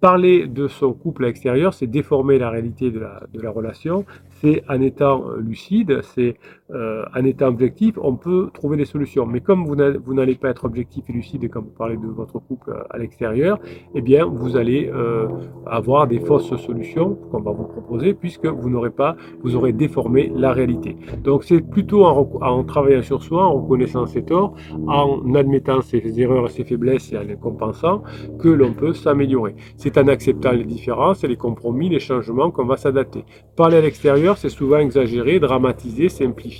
parler 0.00 0.46
de 0.46 0.66
son 0.66 0.94
couple 0.94 1.24
à 1.24 1.26
l'extérieur, 1.26 1.74
c'est 1.74 1.86
déformer 1.86 2.38
la 2.38 2.48
réalité 2.48 2.90
de 2.90 3.00
la, 3.00 3.22
de 3.30 3.40
la 3.42 3.50
relation, 3.50 4.06
c'est 4.40 4.64
en 4.70 4.80
étant 4.80 5.30
lucide, 5.36 6.00
c'est 6.14 6.36
euh, 6.70 7.04
en 7.14 7.22
étant 7.26 7.48
objectif, 7.48 7.98
on 8.00 8.16
peut 8.16 8.48
trouver 8.54 8.78
des 8.78 8.86
solutions. 8.86 9.26
Mais 9.26 9.40
comme 9.40 9.66
vous 9.66 10.14
n'allez 10.14 10.34
pas 10.34 10.48
être 10.48 10.64
objectif 10.64 11.04
et 11.10 11.12
lucide 11.12 11.50
quand 11.50 11.60
vous 11.60 11.74
parlez 11.76 11.98
de 11.98 12.06
votre 12.06 12.38
couple 12.38 12.70
euh, 12.70 12.82
à 12.88 12.96
l'extérieur, 12.96 13.58
eh 13.94 14.00
bien, 14.00 14.24
vous 14.24 14.56
allez 14.56 14.90
euh, 14.92 15.28
avoir 15.66 16.06
des 16.06 16.20
fausses 16.20 16.56
solutions 16.56 17.16
qu'on 17.30 17.40
va 17.40 17.50
vous 17.52 17.64
proposer 17.64 18.14
puisque 18.14 18.46
vous 18.46 18.70
n'aurez 18.70 18.90
pas, 18.90 19.14
vous 19.42 19.56
aurez 19.56 19.74
déformé 19.74 20.32
la 20.34 20.52
réalité. 20.52 20.96
Donc, 21.22 21.44
c'est 21.44 21.60
plutôt 21.60 22.06
en, 22.06 22.30
en, 22.40 22.64
travaillant 22.64 23.02
sur 23.02 23.22
soi, 23.22 23.44
en 23.44 23.60
reconnaissant 23.60 24.06
ses 24.06 24.22
torts, 24.22 24.54
en 24.86 25.34
admettant 25.34 25.82
ses 25.82 26.18
erreurs 26.18 26.46
et 26.46 26.50
ses 26.50 26.64
faiblesses 26.64 27.12
et 27.12 27.18
en 27.18 27.22
les 27.24 27.36
compensant 27.36 28.02
que 28.38 28.48
l'on 28.48 28.72
peut 28.72 28.94
s'améliorer. 28.94 29.54
C'est 29.76 29.98
en 29.98 30.08
acceptant 30.08 30.52
les 30.52 30.64
différences 30.64 31.24
et 31.24 31.28
les 31.28 31.36
compromis, 31.36 31.90
les 31.90 32.00
changements 32.00 32.50
qu'on 32.50 32.64
va 32.64 32.78
s'adapter. 32.78 33.26
Parler 33.54 33.76
à 33.76 33.80
l'extérieur, 33.82 34.38
c'est 34.38 34.48
souvent 34.48 34.78
exagérer, 34.78 35.40
dramatiser, 35.40 36.08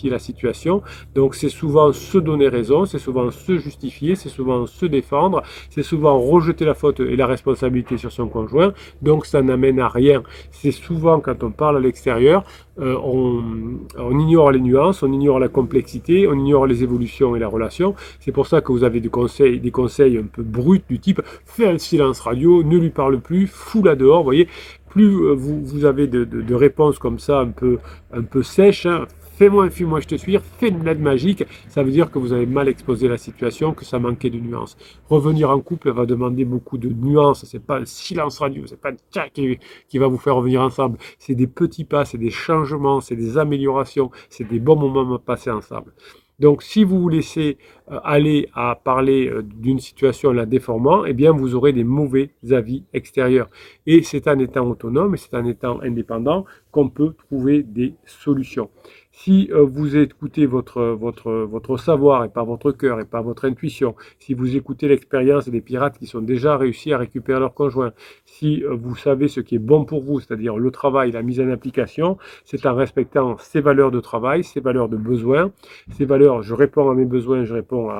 la 0.04 0.18
situation. 0.18 0.82
Donc 1.14 1.34
c'est 1.34 1.48
souvent 1.48 1.92
se 1.92 2.18
donner 2.18 2.48
raison, 2.48 2.84
c'est 2.84 2.98
souvent 2.98 3.30
se 3.30 3.58
justifier, 3.58 4.14
c'est 4.14 4.28
souvent 4.28 4.66
se 4.66 4.86
défendre, 4.86 5.42
c'est 5.70 5.82
souvent 5.82 6.18
rejeter 6.18 6.64
la 6.64 6.74
faute 6.74 7.00
et 7.00 7.16
la 7.16 7.26
responsabilité 7.26 7.96
sur 7.96 8.12
son 8.12 8.28
conjoint. 8.28 8.72
Donc 9.02 9.26
ça 9.26 9.42
n'amène 9.42 9.80
à 9.80 9.88
rien. 9.88 10.22
C'est 10.50 10.72
souvent 10.72 11.20
quand 11.20 11.42
on 11.42 11.50
parle 11.50 11.76
à 11.78 11.80
l'extérieur, 11.80 12.44
euh, 12.80 12.96
on, 13.04 14.18
ignore 14.18 14.50
les 14.50 14.60
nuances, 14.60 15.02
on 15.02 15.12
ignore 15.12 15.38
la 15.38 15.48
complexité, 15.48 16.26
on 16.26 16.34
ignore 16.34 16.66
les 16.66 16.82
évolutions 16.82 17.36
et 17.36 17.38
la 17.38 17.48
relation. 17.48 17.94
C'est 18.20 18.32
pour 18.32 18.46
ça 18.46 18.60
que 18.60 18.72
vous 18.72 18.84
avez 18.84 19.00
des 19.00 19.08
conseils, 19.08 19.60
des 19.60 19.70
conseils 19.70 20.18
un 20.18 20.24
peu 20.24 20.42
bruts 20.42 20.82
du 20.88 20.98
type 20.98 21.22
fais 21.44 21.68
un 21.68 21.78
silence 21.78 22.20
radio, 22.20 22.62
ne 22.62 22.78
lui 22.78 22.90
parle 22.90 23.20
plus, 23.20 23.46
fous-la 23.46 23.94
dehors. 23.94 24.18
Vous 24.18 24.24
voyez, 24.24 24.48
plus 24.88 25.26
euh, 25.26 25.34
vous, 25.34 25.84
avez 25.84 26.06
de, 26.06 26.54
réponses 26.54 26.98
comme 26.98 27.18
ça 27.18 27.40
un 27.40 27.48
peu, 27.48 27.78
un 28.12 28.22
peu 28.22 28.42
sèches, 28.42 28.86
hein, 28.86 29.06
fais-moi 29.36 29.64
un 29.64 29.70
film, 29.70 29.90
moi 29.90 30.00
je 30.00 30.06
te 30.06 30.14
suis, 30.14 30.38
fais 30.58 30.68
une 30.68 30.84
lettre 30.84 31.00
magique, 31.00 31.44
ça 31.68 31.82
veut 31.82 31.90
dire 31.90 32.10
que 32.10 32.18
vous 32.18 32.32
avez 32.32 32.46
mal 32.46 32.68
exposé 32.68 33.08
la 33.08 33.18
situation, 33.18 33.72
que 33.72 33.84
ça 33.84 33.98
manquait 33.98 34.30
de 34.30 34.38
nuances. 34.38 34.76
Revenir 35.08 35.50
en 35.50 35.60
couple 35.60 35.90
va 35.90 36.06
demander 36.06 36.44
beaucoup 36.44 36.78
de 36.78 36.88
nuances, 36.88 37.44
c'est 37.44 37.64
pas 37.64 37.78
un 37.78 37.84
silence 37.84 38.38
radio, 38.38 38.64
c'est 38.66 38.80
pas 38.80 38.90
un 38.90 38.96
tchac 39.12 39.32
qui, 39.32 39.98
va 39.98 40.06
vous 40.06 40.18
faire 40.18 40.36
revenir 40.36 40.62
ensemble, 40.62 40.98
c'est 41.18 41.34
des 41.34 41.46
petits 41.46 41.84
pas, 41.84 42.04
c'est 42.04 42.18
des 42.18 42.30
changements, 42.30 43.00
c'est 43.00 43.16
des 43.16 43.38
améliorations, 43.38 44.10
c'est 44.28 44.48
des 44.48 44.60
bons 44.60 44.76
moments 44.76 45.14
à 45.14 45.18
passer 45.18 45.50
ensemble. 45.50 45.92
Donc, 46.40 46.64
si 46.64 46.82
vous 46.82 47.00
vous 47.00 47.08
laissez 47.08 47.58
euh, 47.90 48.00
aller 48.02 48.48
à 48.54 48.74
parler 48.82 49.28
euh, 49.28 49.42
d'une 49.42 49.78
situation 49.78 50.32
la 50.32 50.46
déformant, 50.46 51.04
eh 51.04 51.12
bien, 51.12 51.30
vous 51.30 51.54
aurez 51.54 51.72
des 51.72 51.84
mauvais 51.84 52.30
avis 52.50 52.82
extérieurs. 52.92 53.48
Et 53.86 54.02
c'est 54.02 54.26
en 54.26 54.38
étant 54.40 54.68
autonome 54.68 55.14
et 55.14 55.16
c'est 55.16 55.34
en 55.34 55.44
étant 55.44 55.80
indépendant 55.80 56.44
qu'on 56.72 56.88
peut 56.88 57.14
trouver 57.16 57.62
des 57.62 57.94
solutions. 58.04 58.68
Si 59.16 59.48
euh, 59.52 59.62
vous 59.62 59.96
écoutez 59.96 60.44
votre, 60.44 60.82
votre, 60.82 61.30
votre 61.30 61.76
savoir 61.76 62.24
et 62.24 62.28
pas 62.28 62.42
votre 62.42 62.72
cœur 62.72 63.00
et 63.00 63.04
pas 63.04 63.22
votre 63.22 63.44
intuition, 63.44 63.94
si 64.18 64.34
vous 64.34 64.56
écoutez 64.56 64.88
l'expérience 64.88 65.48
des 65.48 65.60
pirates 65.60 65.98
qui 65.98 66.06
sont 66.06 66.20
déjà 66.20 66.56
réussi 66.56 66.92
à 66.92 66.98
récupérer 66.98 67.38
leur 67.38 67.54
conjoint, 67.54 67.92
si 68.26 68.64
euh, 68.64 68.74
vous 68.74 68.96
savez 68.96 69.28
ce 69.28 69.40
qui 69.40 69.54
est 69.54 69.60
bon 69.60 69.84
pour 69.84 70.02
vous, 70.02 70.18
c'est-à-dire 70.18 70.58
le 70.58 70.70
travail, 70.72 71.12
la 71.12 71.22
mise 71.22 71.40
en 71.40 71.48
application, 71.48 72.18
c'est 72.44 72.66
en 72.66 72.74
respectant 72.74 73.38
ces 73.38 73.60
valeurs 73.60 73.92
de 73.92 74.00
travail, 74.00 74.42
ces 74.42 74.60
valeurs 74.60 74.88
de 74.88 74.96
besoin, 74.96 75.52
ces 75.92 76.04
valeurs, 76.04 76.42
je 76.42 76.52
réponds 76.52 76.90
à 76.90 76.94
mes 76.94 77.06
besoins, 77.06 77.44
je 77.44 77.54
réponds 77.54 77.90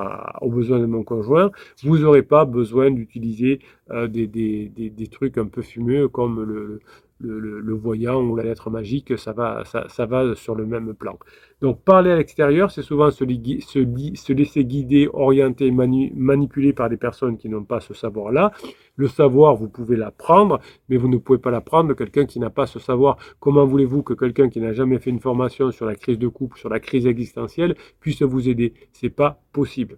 aux 0.41 0.51
besoins 0.51 0.79
de 0.79 0.85
mon 0.85 1.03
conjoint, 1.03 1.49
vous 1.83 1.97
n'aurez 1.97 2.23
pas 2.23 2.43
besoin 2.43 2.91
d'utiliser 2.91 3.61
euh, 3.91 4.07
des, 4.07 4.27
des, 4.27 4.69
des, 4.75 5.07
trucs 5.07 5.37
un 5.37 5.45
peu 5.45 5.61
fumeux 5.61 6.07
comme 6.07 6.43
le, 6.43 6.79
le, 7.19 7.73
voyant 7.73 8.21
ou 8.21 8.35
la 8.35 8.43
lettre 8.43 8.69
magique, 8.69 9.17
ça 9.17 9.31
va, 9.31 9.63
ça, 9.65 10.05
va 10.05 10.35
sur 10.35 10.55
le 10.55 10.65
même 10.65 10.93
plan. 10.93 11.17
Donc 11.61 11.81
parler 11.81 12.11
à 12.11 12.17
l'extérieur, 12.17 12.71
c'est 12.71 12.81
souvent 12.81 13.11
se, 13.11 13.23
se, 13.23 14.33
laisser 14.33 14.65
guider, 14.65 15.09
orienter, 15.13 15.71
manipuler 15.71 16.73
par 16.73 16.89
des 16.89 16.97
personnes 16.97 17.37
qui 17.37 17.49
n'ont 17.49 17.63
pas 17.63 17.79
ce 17.79 17.93
savoir-là. 17.93 18.51
Le 18.97 19.07
savoir, 19.07 19.55
vous 19.55 19.69
pouvez 19.69 19.95
l'apprendre, 19.95 20.59
mais 20.89 20.97
vous 20.97 21.07
ne 21.07 21.17
pouvez 21.17 21.39
pas 21.39 21.51
l'apprendre 21.51 21.89
de 21.89 21.93
quelqu'un 21.93 22.25
qui 22.25 22.39
n'a 22.39 22.49
pas 22.49 22.65
ce 22.65 22.79
savoir. 22.79 23.17
Comment 23.39 23.65
voulez-vous 23.65 24.03
que 24.03 24.13
quelqu'un 24.13 24.49
qui 24.49 24.59
n'a 24.59 24.73
jamais 24.73 24.99
fait 24.99 25.09
une 25.09 25.19
formation 25.19 25.71
sur 25.71 25.85
la 25.85 25.95
crise 25.95 26.19
de 26.19 26.27
couple, 26.27 26.57
sur 26.57 26.69
la 26.69 26.79
crise 26.79 27.07
existentielle, 27.07 27.75
puisse 27.99 28.21
vous 28.21 28.49
aider? 28.49 28.73
C'est 28.91 29.09
pas 29.09 29.41
possible. 29.51 29.97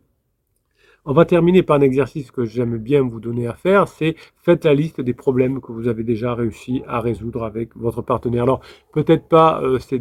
On 1.10 1.14
va 1.14 1.24
terminer 1.24 1.64
par 1.64 1.78
un 1.78 1.82
exercice 1.82 2.32
que 2.32 2.44
j'aime 2.44 2.78
bien 2.80 3.02
vous 3.02 3.22
donner 3.22 3.48
à 3.48 3.54
faire, 3.54 3.88
c'est 3.88 4.18
faites 4.42 4.66
la 4.66 4.74
liste 4.74 5.00
des 5.00 5.14
problèmes 5.14 5.62
que 5.62 5.72
vous 5.72 5.88
avez 5.88 6.04
déjà 6.04 6.34
réussi 6.34 6.84
à 6.86 7.00
résoudre 7.00 7.46
avec 7.46 7.78
votre 7.78 8.02
partenaire. 8.02 8.44
Alors, 8.44 8.60
peut-être 8.92 9.30
pas 9.30 9.62
euh, 9.62 9.80
ces, 9.80 10.00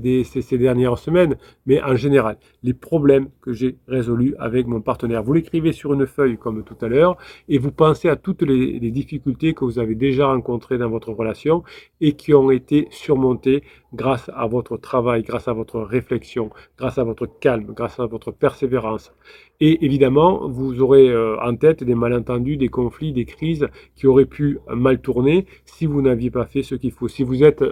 dernières 0.58 0.98
semaines, 0.98 1.36
mais 1.64 1.80
en 1.80 1.94
général, 1.94 2.38
les 2.64 2.74
problèmes 2.74 3.28
que 3.40 3.52
j'ai 3.52 3.76
résolus 3.86 4.34
avec 4.40 4.66
mon 4.66 4.80
partenaire. 4.80 5.22
Vous 5.22 5.32
l'écrivez 5.32 5.70
sur 5.70 5.94
une 5.94 6.08
feuille 6.08 6.38
comme 6.38 6.64
tout 6.64 6.84
à 6.84 6.88
l'heure 6.88 7.16
et 7.48 7.58
vous 7.58 7.70
pensez 7.70 8.08
à 8.08 8.16
toutes 8.16 8.42
les 8.42 8.90
difficultés 8.90 9.54
que 9.54 9.64
vous 9.64 9.78
avez 9.78 9.94
déjà 9.94 10.26
rencontrées 10.26 10.78
dans 10.78 10.90
votre 10.90 11.12
relation 11.12 11.62
et 12.00 12.14
qui 12.14 12.34
ont 12.34 12.50
été 12.50 12.88
surmontées 12.90 13.62
grâce 13.94 14.28
à 14.34 14.46
votre 14.46 14.76
travail, 14.76 15.22
grâce 15.22 15.46
à 15.46 15.52
votre 15.52 15.80
réflexion, 15.80 16.50
grâce 16.78 16.98
à 16.98 17.04
votre 17.04 17.26
calme, 17.26 17.72
grâce 17.74 17.98
à 18.00 18.06
votre 18.06 18.32
persévérance. 18.32 19.12
Et 19.60 19.84
évidemment, 19.84 20.48
vous 20.48 20.80
aurez 20.80 21.08
euh, 21.08 21.40
en 21.40 21.56
tête 21.56 21.82
des 21.82 21.94
malentendus, 21.94 22.56
des 22.56 22.68
conflits, 22.68 23.12
des 23.12 23.24
crises 23.24 23.68
qui 23.94 24.06
auraient 24.06 24.26
pu 24.26 24.58
mal 24.68 25.00
tourner 25.00 25.46
si 25.64 25.86
vous 25.86 26.02
n'aviez 26.02 26.30
pas 26.30 26.46
fait 26.46 26.62
ce 26.62 26.74
qu'il 26.74 26.92
faut. 26.92 27.08
Si 27.08 27.22
vous 27.22 27.42
êtes 27.42 27.64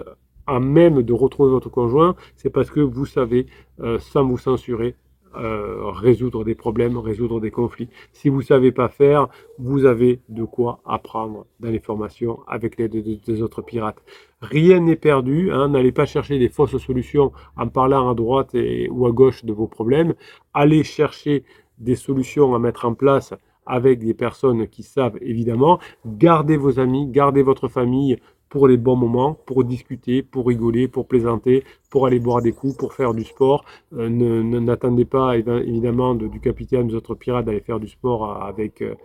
à 0.47 0.59
même 0.59 1.01
de 1.03 1.13
retrouver 1.13 1.51
votre 1.51 1.69
conjoint, 1.69 2.15
c'est 2.35 2.49
parce 2.49 2.71
que 2.71 2.79
vous 2.79 3.05
savez, 3.05 3.47
euh, 3.81 3.99
sans 3.99 4.25
vous 4.25 4.37
censurer, 4.37 4.95
euh, 5.37 5.91
résoudre 5.91 6.45
des 6.45 6.55
problèmes, 6.55 6.97
résoudre 6.97 7.41
des 7.41 7.51
conflits. 7.51 7.89
Si 8.13 8.29
vous 8.29 8.37
ne 8.37 8.43
savez 8.43 8.71
pas 8.71 8.87
faire, 8.87 9.27
vous 9.59 9.83
avez 9.85 10.21
de 10.29 10.45
quoi 10.45 10.79
apprendre 10.85 11.45
dans 11.59 11.69
les 11.69 11.79
formations 11.79 12.39
avec 12.47 12.77
l'aide 12.77 12.95
des 12.95 13.41
autres 13.41 13.61
pirates. 13.61 14.01
Rien 14.41 14.79
n'est 14.79 14.95
perdu, 14.95 15.51
hein, 15.51 15.69
n'allez 15.69 15.91
pas 15.91 16.05
chercher 16.05 16.39
des 16.39 16.47
fausses 16.47 16.77
solutions 16.77 17.33
en 17.57 17.67
parlant 17.67 18.09
à 18.09 18.15
droite 18.15 18.55
ou 18.89 19.05
à 19.07 19.11
gauche 19.11 19.43
de 19.43 19.51
vos 19.51 19.67
problèmes. 19.67 20.13
Allez 20.53 20.85
chercher 20.85 21.43
des 21.77 21.95
solutions 21.95 22.55
à 22.55 22.59
mettre 22.59 22.85
en 22.85 22.93
place 22.93 23.33
avec 23.65 23.99
des 23.99 24.13
personnes 24.13 24.67
qui 24.67 24.83
savent 24.83 25.17
évidemment. 25.21 25.79
Gardez 26.05 26.57
vos 26.57 26.79
amis, 26.79 27.07
gardez 27.07 27.41
votre 27.41 27.67
famille 27.67 28.17
pour 28.49 28.67
les 28.67 28.77
bons 28.77 28.95
moments, 28.95 29.33
pour 29.33 29.63
discuter, 29.63 30.21
pour 30.21 30.47
rigoler, 30.47 30.87
pour 30.87 31.07
plaisanter, 31.07 31.63
pour 31.89 32.05
aller 32.05 32.19
boire 32.19 32.41
des 32.41 32.53
coups, 32.53 32.77
pour 32.77 32.93
faire 32.93 33.13
du 33.13 33.23
sport. 33.23 33.65
Euh, 33.93 34.07
n'attendez 34.09 35.05
pas 35.05 35.35
évidemment 35.37 36.15
du 36.15 36.39
capitaine 36.39 36.87
des 36.87 36.95
autres 36.95 37.15
pirates 37.15 37.45
d'aller 37.45 37.59
faire 37.59 37.79
du 37.79 37.87
sport 37.87 38.43
avec, 38.43 38.81
euh, 38.81 38.95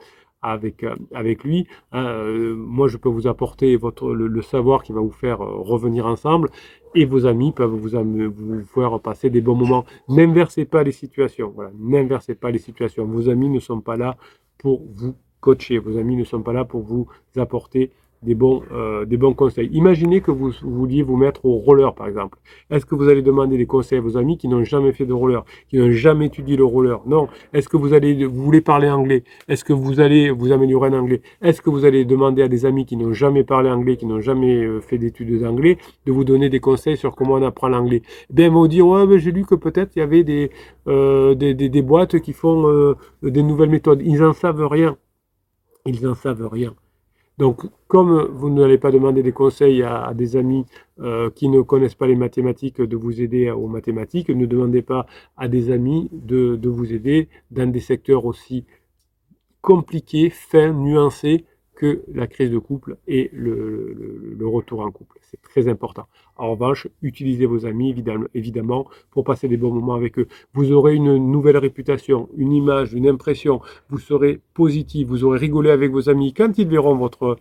avec, 0.43 0.85
euh, 0.85 0.95
avec 1.15 1.45
lui. 1.45 1.67
Hein. 1.93 2.25
moi, 2.57 2.89
je 2.89 2.97
peux 2.97 3.09
vous 3.09 3.27
apporter 3.27 3.77
votre, 3.77 4.13
le, 4.13 4.43
savoir 4.43 4.83
qui 4.83 4.93
va 4.93 5.01
vous 5.01 5.11
faire 5.11 5.39
revenir 5.39 6.07
ensemble 6.07 6.51
et 6.95 7.05
vos 7.05 7.27
amis 7.27 7.53
peuvent 7.53 7.71
vous, 7.71 7.91
vous 8.31 8.65
faire 8.65 8.99
passer 9.01 9.31
des 9.31 9.41
bons 9.41 9.55
moments. 9.55 9.85
N'inversez 10.09 10.65
pas 10.65 10.83
les 10.83 10.93
situations. 10.93 11.53
Voilà. 11.55 11.71
N'inversez 11.79 12.35
pas 12.35 12.51
les 12.51 12.59
situations. 12.59 13.05
Vos 13.05 13.29
amis 13.29 13.49
ne 13.49 13.61
sont 13.61 13.81
pas 13.81 13.97
là 13.97 14.17
pour 14.59 14.83
vous 14.95 15.15
coacher. 15.41 15.79
Vos 15.79 15.97
amis 15.97 16.17
ne 16.17 16.25
sont 16.25 16.43
pas 16.43 16.53
là 16.53 16.65
pour 16.65 16.83
vous 16.83 17.07
apporter 17.37 17.91
des 18.23 18.35
bons, 18.35 18.63
euh, 18.73 19.07
des 19.07 19.17
bons 19.17 19.33
conseils. 19.33 19.71
Imaginez 19.73 20.21
que 20.21 20.31
vous, 20.31 20.53
vouliez 20.63 21.03
vous 21.03 21.17
mettre 21.17 21.47
au 21.47 21.57
roller, 21.57 21.95
par 21.95 22.07
exemple. 22.07 22.39
Est-ce 22.71 22.85
que 22.85 22.95
vous 22.95 23.09
allez 23.09 23.23
demander 23.23 23.57
des 23.57 23.67
conseils 23.67 23.99
à 23.99 24.01
vos 24.03 24.19
amis 24.19 24.37
qui 24.37 24.47
n'ont 24.47 24.65
jamais 24.65 24.93
fait 24.93 25.07
de 25.07 25.13
roller, 25.13 25.45
qui 25.69 25.79
n'ont 25.79 25.91
jamais 25.91 26.27
étudié 26.27 26.57
le 26.57 26.65
roller? 26.65 27.01
Non. 27.07 27.29
Est-ce 27.55 27.69
que 27.69 27.79
vous 27.79 27.95
allez, 27.95 28.27
vous 28.27 28.43
voulez 28.43 28.61
parler 28.61 28.91
anglais? 28.91 29.25
Est-ce 29.49 29.65
que 29.65 29.73
vous 29.73 30.01
allez 30.01 30.31
vous 30.31 30.53
améliorer 30.53 30.91
en 30.91 31.01
anglais? 31.01 31.23
Est-ce 31.41 31.63
que 31.63 31.71
vous 31.71 31.85
allez 31.87 32.05
demander 32.05 32.43
à 32.43 32.49
des 32.49 32.67
amis 32.67 32.85
qui 32.85 32.97
n'ont 32.97 33.15
jamais 33.15 33.45
parlé 33.45 33.71
anglais, 33.71 33.97
qui 33.97 34.07
n'ont 34.07 34.21
jamais 34.21 34.65
euh, 34.65 34.81
fait 34.81 34.99
d'études 34.99 35.41
d'anglais, 35.41 35.79
de 36.05 36.13
vous 36.13 36.25
donner 36.25 36.51
des 36.51 36.61
conseils 36.61 36.99
sur 36.99 37.17
comment 37.17 37.35
on 37.35 37.43
apprend 37.43 37.69
l'anglais? 37.69 38.03
Ben, 38.29 38.53
vont 38.53 38.67
dire, 38.67 38.87
ouais, 38.87 39.07
mais 39.07 39.19
j'ai 39.19 39.33
lu 39.33 39.47
que 39.47 39.55
peut-être 39.55 39.93
il 39.97 40.01
y 40.01 40.03
avait 40.03 40.25
des, 40.25 40.51
euh, 40.89 41.35
des, 41.35 41.55
des, 41.55 41.83
boîtes 41.83 42.19
qui 42.21 42.35
font 42.35 42.95
des 43.23 43.43
nouvelles 43.43 43.71
méthodes. 43.71 44.03
Ils 44.05 44.19
n'en 44.21 44.35
savent 44.35 44.67
rien. 44.67 44.97
Ils 45.87 46.03
n'en 46.03 46.15
savent 46.15 46.47
rien. 46.47 46.75
Donc, 47.41 47.63
comme 47.89 48.29
vous 48.35 48.51
n'allez 48.51 48.77
pas 48.77 48.91
demander 48.91 49.23
des 49.23 49.33
conseils 49.33 49.83
à, 49.83 50.13
des 50.13 50.37
amis 50.37 50.67
euh, 51.01 51.31
qui 51.31 51.49
ne 51.49 51.63
connaissent 51.63 51.95
pas 51.95 52.07
les 52.07 52.15
mathématiques 52.15 52.83
de 52.83 52.97
vous 52.99 53.23
aider 53.23 53.51
aux 53.51 53.67
mathématiques, 53.67 54.29
ne 54.29 54.45
demandez 54.45 54.83
pas 54.83 55.07
à 55.39 55.49
des 55.49 55.71
amis 55.73 56.11
de, 56.13 56.57
de 56.57 56.69
vous 56.69 56.93
aider 56.93 57.31
dans 57.51 57.73
des 57.73 57.81
secteurs 57.81 58.27
aussi 58.27 58.67
compliqués, 59.63 60.29
fins, 60.29 60.75
nuancés 60.75 61.47
que 61.81 62.03
la 62.13 62.27
crise 62.27 62.51
de 62.51 62.59
couple 62.59 62.99
et 63.09 63.31
le, 63.33 64.37
retour 64.43 64.81
en 64.81 64.91
couple. 64.91 65.17
C'est 65.23 65.41
très 65.41 65.67
important. 65.67 66.07
En 66.37 66.51
revanche, 66.51 66.89
utilisez 67.01 67.47
vos 67.47 67.65
amis, 67.65 67.95
évidemment, 68.35 68.87
pour 69.11 69.25
passer 69.25 69.49
des 69.49 69.57
bons 69.57 69.73
moments 69.73 69.95
avec 69.95 70.19
eux. 70.19 70.29
Vous 70.53 70.73
aurez 70.73 70.95
une 70.95 71.17
nouvelle 71.17 71.57
réputation, 71.57 72.29
une 72.37 72.53
image, 72.53 72.93
une 72.93 73.09
impression. 73.09 73.63
Vous 73.89 73.99
serez 73.99 74.41
positif, 74.53 75.09
vous 75.09 75.25
aurez 75.25 75.39
rigolé 75.39 75.71
avec 75.71 75.91
vos 75.91 76.11
amis. 76.11 76.35
Quand 76.35 76.59
ils 76.59 76.69
verront 76.69 76.97
votre, 76.97 77.39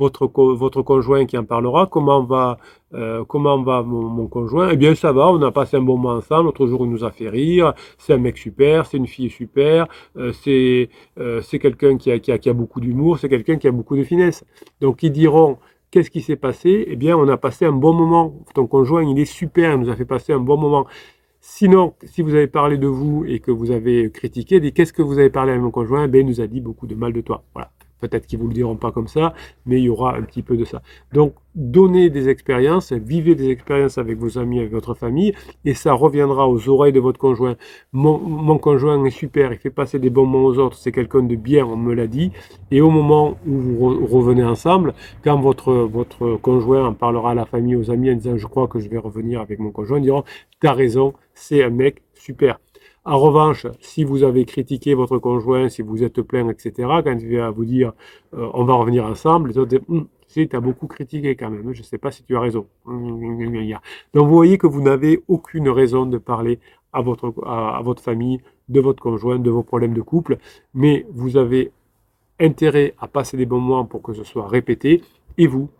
votre, 0.00 0.82
conjoint 0.82 1.26
qui 1.26 1.36
en 1.36 1.44
parlera, 1.44 1.86
comment 1.86 2.22
va, 2.24 2.58
euh, 2.94 3.24
comment 3.24 3.62
va 3.62 3.82
mon, 3.82 4.26
conjoint? 4.26 4.70
Eh 4.70 4.76
bien, 4.76 4.94
ça 4.94 5.12
va, 5.12 5.28
on 5.28 5.42
a 5.42 5.52
passé 5.52 5.76
un 5.76 5.82
bon 5.82 5.98
moment 5.98 6.16
ensemble, 6.16 6.46
l'autre 6.46 6.66
jour 6.66 6.84
il 6.84 6.90
nous 6.90 7.04
a 7.04 7.10
fait 7.10 7.28
rire, 7.28 7.74
c'est 7.98 8.14
un 8.14 8.18
mec 8.18 8.38
super, 8.38 8.86
c'est 8.86 8.96
une 8.96 9.06
fille 9.06 9.30
super, 9.30 9.86
euh, 10.16 10.32
euh, 10.48 11.40
c'est 11.42 11.58
quelqu'un 11.58 11.96
qui 11.98 12.10
a, 12.10 12.18
qui, 12.18 12.32
a, 12.32 12.38
qui 12.38 12.48
a 12.48 12.54
beaucoup 12.54 12.80
d'humour, 12.80 13.18
c'est 13.18 13.28
quelqu'un 13.28 13.56
qui 13.56 13.68
a 13.68 13.72
beaucoup 13.72 13.96
de 13.96 14.02
finesse. 14.04 14.44
Donc 14.80 15.02
ils 15.02 15.12
diront, 15.12 15.58
qu'est-ce 15.90 16.10
qui 16.10 16.22
s'est 16.22 16.36
passé? 16.36 16.84
Eh 16.88 16.96
bien, 16.96 17.16
on 17.16 17.28
a 17.28 17.36
passé 17.36 17.66
un 17.66 17.72
bon 17.72 17.92
moment, 17.92 18.34
ton 18.54 18.66
conjoint 18.66 19.04
il 19.04 19.18
est 19.18 19.24
super, 19.26 19.74
il 19.74 19.80
nous 19.80 19.90
a 19.90 19.96
fait 19.96 20.06
passer 20.06 20.32
un 20.32 20.40
bon 20.40 20.56
moment. 20.56 20.86
Sinon, 21.42 21.94
si 22.04 22.20
vous 22.22 22.34
avez 22.34 22.48
parlé 22.48 22.76
de 22.76 22.86
vous 22.86 23.24
et 23.26 23.40
que 23.40 23.50
vous 23.50 23.70
avez 23.70 24.10
critiqué, 24.10 24.60
qu'est-ce 24.72 24.92
que 24.92 25.02
vous 25.02 25.18
avez 25.18 25.30
parlé 25.30 25.52
à 25.52 25.58
mon 25.58 25.70
conjoint? 25.70 26.06
Ben, 26.06 26.20
il 26.20 26.26
nous 26.26 26.40
a 26.42 26.46
dit 26.46 26.60
beaucoup 26.60 26.86
de 26.86 26.94
mal 26.94 27.14
de 27.14 27.22
toi. 27.22 27.44
Voilà. 27.54 27.70
Peut-être 28.00 28.26
qu'ils 28.26 28.38
vous 28.38 28.48
le 28.48 28.54
diront 28.54 28.76
pas 28.76 28.92
comme 28.92 29.08
ça, 29.08 29.34
mais 29.66 29.78
il 29.78 29.84
y 29.84 29.88
aura 29.88 30.16
un 30.16 30.22
petit 30.22 30.42
peu 30.42 30.56
de 30.56 30.64
ça. 30.64 30.82
Donc, 31.12 31.34
donnez 31.54 32.10
des 32.10 32.28
expériences, 32.28 32.92
vivez 32.92 33.34
des 33.34 33.50
expériences 33.50 33.98
avec 33.98 34.18
vos 34.18 34.38
amis, 34.38 34.60
avec 34.60 34.72
votre 34.72 34.94
famille, 34.94 35.34
et 35.64 35.74
ça 35.74 35.92
reviendra 35.92 36.48
aux 36.48 36.68
oreilles 36.68 36.92
de 36.92 37.00
votre 37.00 37.18
conjoint. 37.18 37.56
Mon, 37.92 38.58
conjoint 38.58 39.04
est 39.04 39.10
super, 39.10 39.52
il 39.52 39.58
fait 39.58 39.70
passer 39.70 39.98
des 39.98 40.10
bons 40.10 40.26
moments 40.26 40.46
aux 40.46 40.58
autres, 40.58 40.76
c'est 40.76 40.92
quelqu'un 40.92 41.22
de 41.22 41.36
bien, 41.36 41.66
on 41.66 41.76
me 41.76 41.94
l'a 41.94 42.06
dit. 42.06 42.32
Et 42.70 42.80
au 42.80 42.90
moment 42.90 43.36
où 43.46 43.58
vous 43.58 44.06
revenez 44.06 44.44
ensemble, 44.44 44.94
quand 45.24 45.40
votre, 45.40 45.72
votre 45.72 46.36
conjoint 46.36 46.86
en 46.86 46.94
parlera 46.94 47.32
à 47.32 47.34
la 47.34 47.46
famille, 47.46 47.76
aux 47.76 47.90
amis, 47.90 48.10
en 48.10 48.14
disant 48.14 48.36
je 48.36 48.46
crois 48.46 48.68
que 48.68 48.78
je 48.78 48.88
vais 48.88 48.98
revenir 48.98 49.40
avec 49.40 49.58
mon 49.58 49.70
conjoint, 49.70 49.98
ils 49.98 50.04
diront 50.04 50.24
as 50.62 50.72
raison, 50.72 51.14
c'est 51.34 51.62
un 51.62 51.70
mec 51.70 52.02
super. 52.14 52.58
En 53.04 53.18
revanche, 53.18 53.66
si 53.80 54.04
vous 54.04 54.24
avez 54.24 54.44
critiqué 54.44 54.92
votre 54.92 55.18
conjoint, 55.18 55.70
si 55.70 55.80
vous 55.80 56.02
êtes 56.02 56.20
plein, 56.20 56.48
etc., 56.50 56.72
quand 57.02 57.16
il 57.18 57.38
va 57.38 57.50
vous 57.50 57.64
dire 57.64 57.92
euh, 58.34 58.50
on 58.52 58.64
va 58.64 58.74
revenir 58.74 59.06
ensemble, 59.06 59.48
les 59.48 59.58
autres 59.58 59.70
disent 59.70 59.88
hum, 59.88 60.06
tu 60.28 60.48
as 60.52 60.60
beaucoup 60.60 60.86
critiqué 60.86 61.34
quand 61.34 61.50
même, 61.50 61.72
je 61.72 61.78
ne 61.78 61.84
sais 61.84 61.96
pas 61.98 62.10
si 62.10 62.22
tu 62.24 62.36
as 62.36 62.40
raison. 62.40 62.66
Donc 62.86 64.28
vous 64.28 64.34
voyez 64.34 64.58
que 64.58 64.66
vous 64.66 64.82
n'avez 64.82 65.22
aucune 65.28 65.70
raison 65.70 66.04
de 66.04 66.18
parler 66.18 66.60
à 66.92 67.00
votre, 67.00 67.32
à 67.46 67.80
votre 67.82 68.02
famille, 68.02 68.40
de 68.68 68.80
votre 68.80 69.02
conjoint, 69.02 69.38
de 69.38 69.50
vos 69.50 69.62
problèmes 69.62 69.94
de 69.94 70.02
couple, 70.02 70.36
mais 70.74 71.06
vous 71.10 71.38
avez 71.38 71.72
intérêt 72.38 72.94
à 72.98 73.08
passer 73.08 73.36
des 73.36 73.46
bons 73.46 73.60
moments 73.60 73.86
pour 73.86 74.02
que 74.02 74.12
ce 74.12 74.24
soit 74.24 74.46
répété, 74.46 75.02
et 75.38 75.46
vous, 75.46 75.70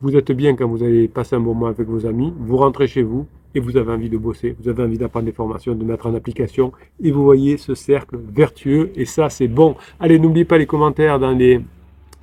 vous 0.00 0.16
êtes 0.16 0.32
bien 0.32 0.56
quand 0.56 0.66
vous 0.66 0.82
allez 0.82 1.08
passer 1.08 1.36
un 1.36 1.40
bon 1.40 1.54
moment 1.54 1.66
avec 1.66 1.86
vos 1.88 2.06
amis, 2.06 2.32
vous 2.38 2.56
rentrez 2.56 2.86
chez 2.86 3.02
vous, 3.02 3.26
et 3.56 3.60
vous 3.60 3.76
avez 3.78 3.90
envie 3.90 4.10
de 4.10 4.18
bosser, 4.18 4.54
vous 4.60 4.68
avez 4.68 4.82
envie 4.82 4.98
d'apprendre 4.98 5.24
des 5.24 5.32
formations, 5.32 5.74
de 5.74 5.82
mettre 5.82 6.06
en 6.06 6.14
application, 6.14 6.72
et 7.02 7.10
vous 7.10 7.24
voyez 7.24 7.56
ce 7.56 7.74
cercle 7.74 8.16
vertueux, 8.16 8.90
et 8.96 9.06
ça 9.06 9.30
c'est 9.30 9.48
bon. 9.48 9.76
Allez, 9.98 10.18
n'oubliez 10.18 10.44
pas 10.44 10.58
les 10.58 10.66
commentaires 10.66 11.18
dans 11.18 11.32
les 11.32 11.62